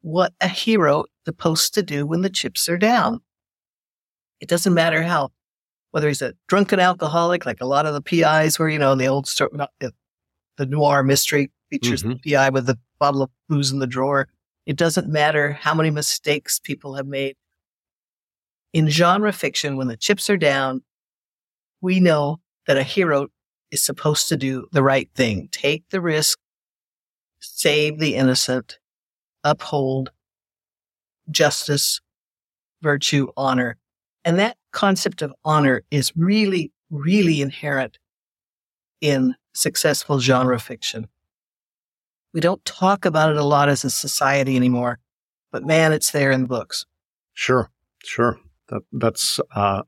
what 0.01 0.33
a 0.39 0.47
hero 0.47 1.01
is 1.03 1.09
supposed 1.25 1.73
to 1.73 1.83
do 1.83 2.05
when 2.05 2.21
the 2.21 2.29
chips 2.29 2.69
are 2.69 2.77
down. 2.77 3.21
It 4.39 4.49
doesn't 4.49 4.73
matter 4.73 5.03
how 5.03 5.31
whether 5.95 6.09
he's 6.09 6.21
a 6.21 6.33
drunken 6.49 6.77
alcoholic, 6.77 7.45
like 7.45 7.61
a 7.61 7.65
lot 7.65 7.85
of 7.85 7.93
the 7.93 8.01
PIs 8.01 8.59
were, 8.59 8.67
you 8.67 8.77
know, 8.77 8.91
in 8.91 8.97
the 8.97 9.07
old 9.07 9.25
story, 9.27 9.49
the, 9.79 9.93
the 10.57 10.65
noir 10.65 11.03
mystery 11.03 11.49
features 11.69 12.01
the 12.01 12.15
mm-hmm. 12.15 12.33
PI 12.33 12.49
with 12.49 12.65
the 12.65 12.77
bottle 12.99 13.21
of 13.21 13.29
booze 13.47 13.71
in 13.71 13.79
the 13.79 13.87
drawer. 13.87 14.27
It 14.65 14.75
doesn't 14.75 15.07
matter 15.07 15.53
how 15.53 15.73
many 15.73 15.91
mistakes 15.91 16.59
people 16.59 16.95
have 16.95 17.07
made. 17.07 17.37
In 18.73 18.89
genre 18.89 19.31
fiction, 19.31 19.77
when 19.77 19.87
the 19.87 19.95
chips 19.95 20.29
are 20.29 20.35
down, 20.35 20.81
we 21.79 22.01
know 22.01 22.41
that 22.67 22.75
a 22.75 22.83
hero 22.83 23.27
is 23.71 23.81
supposed 23.81 24.27
to 24.27 24.35
do 24.35 24.67
the 24.73 24.83
right 24.83 25.09
thing, 25.15 25.47
take 25.49 25.85
the 25.91 26.01
risk, 26.01 26.37
save 27.39 27.99
the 27.99 28.15
innocent, 28.15 28.79
uphold 29.45 30.09
justice, 31.31 32.01
virtue, 32.81 33.29
honor. 33.37 33.77
And 34.25 34.37
that 34.39 34.57
concept 34.75 35.21
of 35.21 35.33
honor 35.45 35.83
is 35.89 36.11
really, 36.15 36.71
really 36.91 37.41
inherent 37.41 37.97
in 39.01 39.35
successful 39.53 40.19
genre 40.19 40.59
fiction. 40.59 41.07
We 42.33 42.41
don't 42.41 42.63
talk 42.65 43.05
about 43.05 43.31
it 43.31 43.37
a 43.37 43.43
lot 43.43 43.69
as 43.69 43.85
a 43.85 43.89
society 43.89 44.57
anymore, 44.57 44.99
but 45.51 45.63
man, 45.63 45.93
it's 45.93 46.11
there 46.11 46.29
in 46.31 46.41
the 46.41 46.47
books. 46.47 46.85
Sure, 47.33 47.71
sure. 48.03 48.37
That, 48.67 48.81
that's 48.91 49.39
uh, 49.55 49.83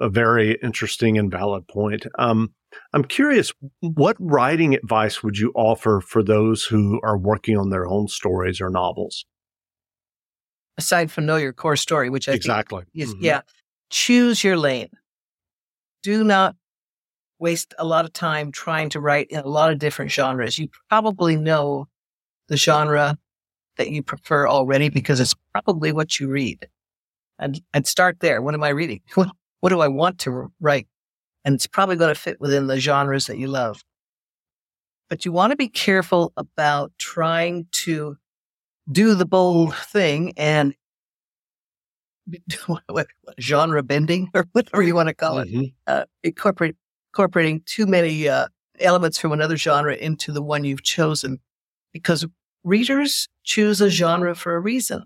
a 0.00 0.08
very 0.08 0.56
interesting 0.62 1.18
and 1.18 1.30
valid 1.30 1.68
point. 1.68 2.06
Um, 2.18 2.54
I'm 2.94 3.04
curious, 3.04 3.52
what 3.80 4.16
writing 4.18 4.74
advice 4.74 5.22
would 5.22 5.36
you 5.36 5.52
offer 5.54 6.00
for 6.00 6.22
those 6.22 6.64
who 6.64 6.98
are 7.02 7.18
working 7.18 7.58
on 7.58 7.68
their 7.68 7.86
own 7.86 8.08
stories 8.08 8.60
or 8.60 8.70
novels? 8.70 9.26
Aside 10.78 11.10
from 11.10 11.26
know 11.26 11.36
your 11.36 11.52
core 11.52 11.76
story, 11.76 12.08
which 12.08 12.26
I 12.26 12.32
think 12.32 12.44
exactly. 12.44 12.84
Yes, 12.94 13.10
Mhm. 13.10 13.18
Yeah. 13.20 13.40
Choose 13.90 14.42
your 14.42 14.56
lane. 14.56 14.90
Do 16.02 16.24
not 16.24 16.56
waste 17.38 17.74
a 17.78 17.84
lot 17.84 18.04
of 18.04 18.12
time 18.12 18.52
trying 18.52 18.90
to 18.90 19.00
write 19.00 19.28
in 19.30 19.40
a 19.40 19.48
lot 19.48 19.72
of 19.72 19.78
different 19.78 20.10
genres. 20.10 20.58
You 20.58 20.68
probably 20.88 21.36
know 21.36 21.88
the 22.48 22.56
genre 22.56 23.18
that 23.76 23.90
you 23.90 24.02
prefer 24.02 24.46
already 24.46 24.88
because 24.88 25.20
it's 25.20 25.34
probably 25.52 25.92
what 25.92 26.20
you 26.20 26.28
read. 26.28 26.68
And 27.38 27.60
I'd 27.72 27.86
start 27.86 28.20
there. 28.20 28.42
What 28.42 28.54
am 28.54 28.62
I 28.62 28.68
reading? 28.68 29.00
What, 29.14 29.28
what 29.60 29.70
do 29.70 29.80
I 29.80 29.88
want 29.88 30.18
to 30.20 30.50
write? 30.60 30.88
And 31.44 31.54
it's 31.54 31.66
probably 31.66 31.96
going 31.96 32.14
to 32.14 32.20
fit 32.20 32.40
within 32.40 32.66
the 32.66 32.80
genres 32.80 33.26
that 33.26 33.38
you 33.38 33.46
love. 33.46 33.82
But 35.10 35.24
you 35.24 35.32
want 35.32 35.50
to 35.50 35.56
be 35.56 35.68
careful 35.68 36.32
about 36.36 36.92
trying 36.98 37.66
to 37.72 38.16
do 38.90 39.14
the 39.14 39.26
bold 39.26 39.74
thing 39.74 40.32
and 40.36 40.74
what, 42.86 43.06
genre 43.40 43.82
bending 43.82 44.28
or 44.34 44.46
whatever 44.52 44.82
you 44.82 44.94
want 44.94 45.08
to 45.08 45.14
call 45.14 45.38
it, 45.38 45.48
Mhm. 45.48 45.72
uh, 45.86 46.04
incorporate, 46.22 46.76
incorporating 47.12 47.62
too 47.66 47.86
many 47.86 48.28
uh, 48.28 48.46
elements 48.78 49.18
from 49.18 49.32
another 49.32 49.56
genre 49.56 49.94
into 49.96 50.32
the 50.32 50.42
one 50.42 50.64
you've 50.64 50.82
chosen, 50.82 51.38
because 51.92 52.26
readers 52.64 53.28
choose 53.44 53.80
a 53.80 53.90
genre 53.90 54.34
for 54.34 54.54
a 54.54 54.60
reason, 54.60 55.04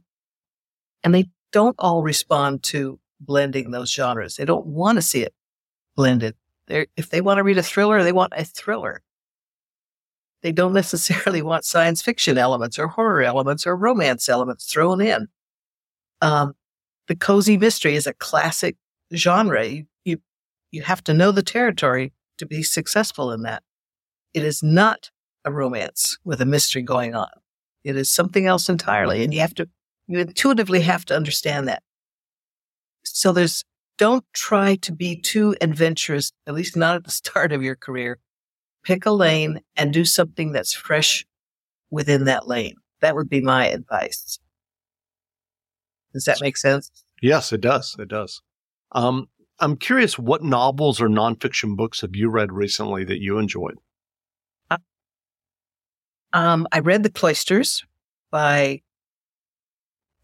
and 1.03 1.15
they 1.15 1.29
don't 1.53 1.77
all 1.79 2.03
respond 2.03 2.63
to 2.65 2.99
blending 3.21 3.71
those 3.71 3.93
genres. 3.93 4.37
They 4.37 4.45
don't 4.45 4.67
want 4.67 4.97
to 4.97 5.03
see 5.03 5.23
it 5.23 5.35
blended. 5.97 6.35
They're, 6.67 6.87
if 6.97 7.11
they 7.11 7.21
want 7.21 7.39
to 7.39 7.43
read 7.45 7.59
a 7.59 7.63
thriller, 7.63 8.03
they 8.03 8.13
want 8.13 8.33
a 8.37 8.45
thriller. 8.45 9.03
They 10.43 10.53
don't 10.53 10.73
necessarily 10.83 11.43
want 11.43 11.65
science 11.65 12.03
fiction 12.03 12.37
elements 12.39 12.79
or 12.79 12.89
horror 12.89 13.23
elements 13.23 13.67
or 13.67 13.77
romance 13.77 14.29
elements 14.29 14.71
thrown 14.71 15.01
in. 15.01 15.29
Um, 16.21 16.55
the 17.09 17.17
cozy 17.17 17.57
mystery 17.57 17.95
is 17.95 18.07
a 18.07 18.14
classic 18.14 18.77
genre. 19.14 19.64
You, 19.67 19.87
you, 20.05 20.19
you 20.71 20.83
have 20.83 21.05
to 21.05 21.14
know 21.14 21.33
the 21.33 21.43
territory 21.43 22.12
to 22.38 22.47
be 22.47 22.62
successful 22.62 23.31
in 23.31 23.43
that. 23.43 23.62
It 24.33 24.45
is 24.45 24.62
not 24.62 25.11
a 25.45 25.53
romance 25.53 26.19
with 26.25 26.40
a 26.40 26.47
mystery 26.47 26.83
going 26.83 27.14
on. 27.14 27.29
It 27.85 27.97
is 27.97 28.11
something 28.11 28.47
else 28.47 28.69
entirely. 28.69 29.23
And 29.23 29.33
you 29.33 29.40
have 29.40 29.55
to, 29.55 29.69
you 30.07 30.19
intuitively 30.19 30.81
have 30.81 31.05
to 31.07 31.17
understand 31.17 31.69
that. 31.69 31.83
So 33.05 33.33
there's, 33.33 33.64
don't 33.99 34.25
try 34.33 34.77
to 34.77 34.93
be 34.93 35.21
too 35.21 35.55
adventurous, 35.61 36.33
at 36.47 36.55
least 36.55 36.77
not 36.77 36.97
at 36.97 37.05
the 37.05 37.11
start 37.23 37.53
of 37.53 37.62
your 37.62 37.77
career. 37.77 38.19
Pick 38.83 39.07
a 39.07 39.11
lane 39.11 39.61
and 39.77 39.93
do 39.93 40.05
something 40.05 40.53
that's 40.53 40.75
fresh 40.75 41.25
within 41.90 42.25
that 42.25 42.49
lane. 42.49 42.77
That 43.01 43.14
would 43.14 43.29
be 43.29 43.40
my 43.40 43.67
advice. 43.67 44.38
Does 46.14 46.24
that 46.24 46.40
make 46.40 46.57
sense? 46.57 47.05
Yes, 47.20 47.53
it 47.53 47.61
does. 47.61 47.94
It 47.98 48.09
does. 48.09 48.40
Um, 48.92 49.29
I'm 49.59 49.77
curious, 49.77 50.18
what 50.18 50.42
novels 50.42 51.00
or 51.00 51.09
nonfiction 51.09 51.77
books 51.77 52.00
have 52.00 52.14
you 52.16 52.31
read 52.31 52.53
recently 52.53 53.05
that 53.05 53.20
you 53.20 53.38
enjoyed? 53.38 53.77
Um, 56.33 56.66
I 56.72 56.81
read 56.81 57.05
The 57.05 57.11
Cloisters 57.11 57.85
by 58.33 58.83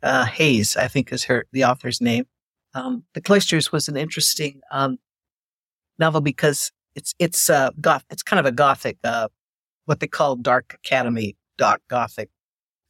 uh, 0.03 0.25
Hays, 0.25 0.77
I 0.77 0.89
think 0.89 1.13
is 1.13 1.25
her 1.25 1.47
the 1.53 1.65
author's 1.65 2.01
name. 2.01 2.27
Um, 2.75 3.05
the 3.15 3.21
Cloisters 3.21 3.71
was 3.71 3.89
an 3.89 3.97
interesting 3.97 4.61
um, 4.73 4.99
novel 6.01 6.21
because 6.21 6.73
it's 6.97 7.15
it's 7.21 7.49
uh, 7.49 7.71
goth. 7.81 8.05
It's 8.11 8.25
kind 8.25 8.41
of 8.41 8.47
a 8.47 8.51
gothic, 8.51 8.99
uh, 9.05 9.29
what 9.85 10.01
they 10.01 10.09
call 10.09 10.35
dark 10.35 10.75
academy, 10.85 11.37
dark 11.57 11.81
gothic 11.89 12.31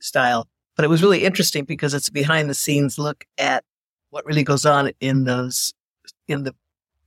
style. 0.01 0.49
But 0.81 0.87
it 0.87 0.89
was 0.89 1.03
really 1.03 1.25
interesting 1.25 1.67
because 1.67 1.93
it's 1.93 2.09
a 2.09 2.13
behind 2.13 2.49
the 2.49 2.55
scenes 2.55 2.99
look 2.99 3.27
at 3.37 3.65
what 4.09 4.25
really 4.25 4.43
goes 4.43 4.65
on 4.65 4.93
in 4.99 5.25
those 5.25 5.75
in 6.27 6.45
the 6.45 6.55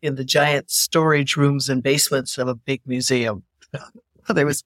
in 0.04 0.14
the 0.14 0.24
giant 0.24 0.70
storage 0.70 1.36
rooms 1.36 1.70
and 1.70 1.82
basements 1.82 2.38
of 2.38 2.48
a 2.48 2.54
big 2.54 2.82
museum. 2.86 3.42
there 4.30 4.46
was 4.46 4.62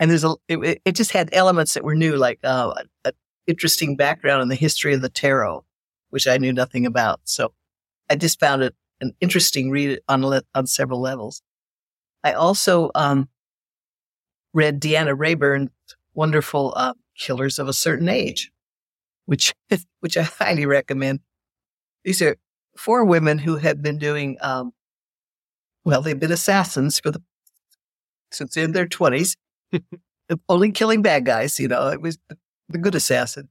and 0.00 0.10
there's 0.10 0.24
a 0.24 0.34
it, 0.48 0.82
it 0.84 0.96
just 0.96 1.12
had 1.12 1.28
elements 1.32 1.74
that 1.74 1.84
were 1.84 1.94
new 1.94 2.16
like 2.16 2.40
uh, 2.42 2.74
an 3.04 3.12
interesting 3.46 3.94
background 3.94 4.42
in 4.42 4.48
the 4.48 4.56
history 4.56 4.92
of 4.92 5.02
the 5.02 5.08
tarot 5.08 5.64
which 6.08 6.26
i 6.26 6.36
knew 6.36 6.52
nothing 6.52 6.86
about 6.86 7.20
so 7.22 7.52
i 8.10 8.16
just 8.16 8.40
found 8.40 8.60
it 8.60 8.74
an 9.00 9.14
interesting 9.20 9.70
read 9.70 10.00
on 10.08 10.42
on 10.56 10.66
several 10.66 11.00
levels 11.00 11.42
i 12.24 12.32
also 12.32 12.90
um, 12.96 13.28
read 14.52 14.80
Deanna 14.80 15.16
Raybourn's 15.16 15.70
wonderful 16.22 16.72
uh, 16.76 16.94
killers 17.24 17.58
of 17.58 17.66
a 17.68 17.80
certain 17.86 18.08
age 18.08 18.50
which 19.26 19.52
which 20.00 20.16
i 20.16 20.22
highly 20.22 20.66
recommend 20.66 21.20
these 22.04 22.20
are 22.22 22.36
four 22.76 23.04
women 23.04 23.38
who 23.38 23.56
had 23.56 23.82
been 23.82 23.98
doing 23.98 24.36
um, 24.40 24.72
well 25.84 26.02
they've 26.02 26.20
been 26.24 26.38
assassins 26.40 27.00
for 27.00 27.10
the 27.10 27.22
since 28.32 28.56
in 28.56 28.72
their 28.72 28.86
20s 28.86 29.36
only 30.48 30.72
killing 30.72 31.02
bad 31.02 31.24
guys. 31.24 31.58
You 31.58 31.68
know, 31.68 31.88
it 31.88 32.00
was 32.00 32.18
the, 32.28 32.36
the 32.68 32.78
good 32.78 32.94
assassin. 32.94 33.48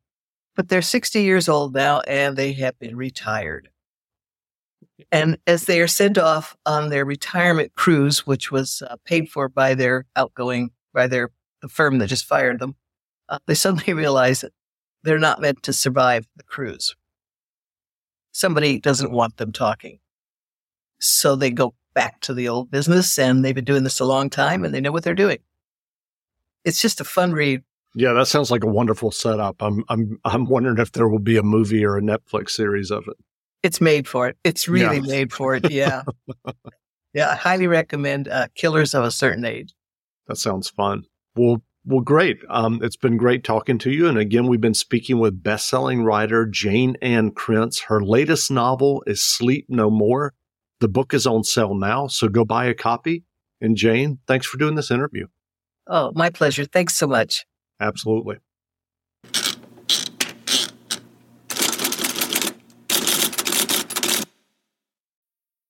But 0.55 0.69
they're 0.69 0.81
60 0.81 1.21
years 1.21 1.47
old 1.47 1.73
now 1.73 2.01
and 2.01 2.35
they 2.35 2.53
have 2.53 2.77
been 2.79 2.95
retired. 2.95 3.69
And 5.11 5.37
as 5.47 5.65
they 5.65 5.79
are 5.79 5.87
sent 5.87 6.17
off 6.17 6.57
on 6.65 6.89
their 6.89 7.05
retirement 7.05 7.73
cruise, 7.75 8.27
which 8.27 8.51
was 8.51 8.81
uh, 8.81 8.97
paid 9.05 9.29
for 9.29 9.47
by 9.47 9.73
their 9.73 10.05
outgoing, 10.15 10.71
by 10.93 11.07
their 11.07 11.29
the 11.61 11.67
firm 11.69 11.99
that 11.99 12.07
just 12.07 12.25
fired 12.25 12.59
them, 12.59 12.75
uh, 13.27 13.39
they 13.45 13.55
suddenly 13.55 13.93
realize 13.93 14.41
that 14.41 14.53
they're 15.03 15.19
not 15.19 15.41
meant 15.41 15.63
to 15.63 15.73
survive 15.73 16.27
the 16.35 16.43
cruise. 16.43 16.95
Somebody 18.31 18.79
doesn't 18.79 19.11
want 19.11 19.37
them 19.37 19.51
talking. 19.51 19.99
So 20.99 21.35
they 21.35 21.51
go 21.51 21.73
back 21.93 22.19
to 22.21 22.33
the 22.33 22.47
old 22.47 22.69
business 22.69 23.17
and 23.17 23.43
they've 23.43 23.55
been 23.55 23.65
doing 23.65 23.83
this 23.83 23.99
a 23.99 24.05
long 24.05 24.29
time 24.29 24.63
and 24.63 24.73
they 24.73 24.81
know 24.81 24.91
what 24.91 25.03
they're 25.03 25.15
doing 25.15 25.39
it's 26.65 26.81
just 26.81 26.99
a 26.99 27.03
fun 27.05 27.31
read. 27.31 27.63
Yeah, 27.95 28.13
that 28.13 28.27
sounds 28.27 28.51
like 28.51 28.63
a 28.63 28.67
wonderful 28.67 29.11
setup. 29.11 29.55
I'm 29.61 29.83
I'm 29.89 30.19
I'm 30.25 30.45
wondering 30.45 30.77
if 30.77 30.91
there 30.91 31.07
will 31.07 31.19
be 31.19 31.37
a 31.37 31.41
movie 31.41 31.83
or 31.85 31.97
a 31.97 32.01
Netflix 32.01 32.51
series 32.51 32.91
of 32.91 33.05
it. 33.07 33.15
It's 33.63 33.81
made 33.81 34.07
for 34.07 34.27
it. 34.27 34.37
It's 34.43 34.67
really 34.67 34.97
Yeah. 34.97 35.07
made 35.07 35.33
for 35.33 35.55
it. 35.55 35.71
Yeah. 35.71 36.03
yeah. 37.13 37.29
I 37.31 37.35
highly 37.35 37.67
recommend 37.67 38.27
uh, 38.27 38.47
Killers 38.55 38.93
of 38.93 39.03
a 39.03 39.11
Certain 39.11 39.45
Age. 39.45 39.73
That 40.27 40.35
sounds 40.35 40.69
fun. 40.69 41.05
Well, 41.35 41.63
well, 41.85 42.01
great. 42.01 42.39
Um, 42.49 42.79
it's 42.83 42.97
been 42.97 43.17
great 43.17 43.43
talking 43.43 43.77
to 43.79 43.91
you. 43.91 44.07
And 44.07 44.17
again, 44.17 44.47
we've 44.47 44.61
been 44.61 44.73
speaking 44.73 45.19
with 45.19 45.41
best-selling 45.41 46.03
writer 46.03 46.45
Jayne 46.45 46.97
Ann 47.01 47.31
Krentz. 47.31 47.85
Her 47.85 48.01
latest 48.01 48.51
novel 48.51 49.03
is 49.07 49.23
Sleep 49.23 49.65
No 49.69 49.89
More. 49.89 50.33
The 50.81 50.87
book 50.87 51.13
is 51.13 51.25
on 51.25 51.43
sale 51.43 51.73
now, 51.73 52.07
so 52.07 52.27
go 52.29 52.45
buy 52.45 52.65
a 52.65 52.73
copy. 52.73 53.23
And 53.59 53.75
Jayne, 53.75 54.19
thanks 54.27 54.45
for 54.45 54.57
doing 54.57 54.75
this 54.75 54.91
interview. 54.91 55.27
Oh, 55.87 56.11
my 56.13 56.29
pleasure. 56.29 56.65
Thanks 56.65 56.95
so 56.95 57.07
much. 57.07 57.45
Absolutely. 57.79 58.37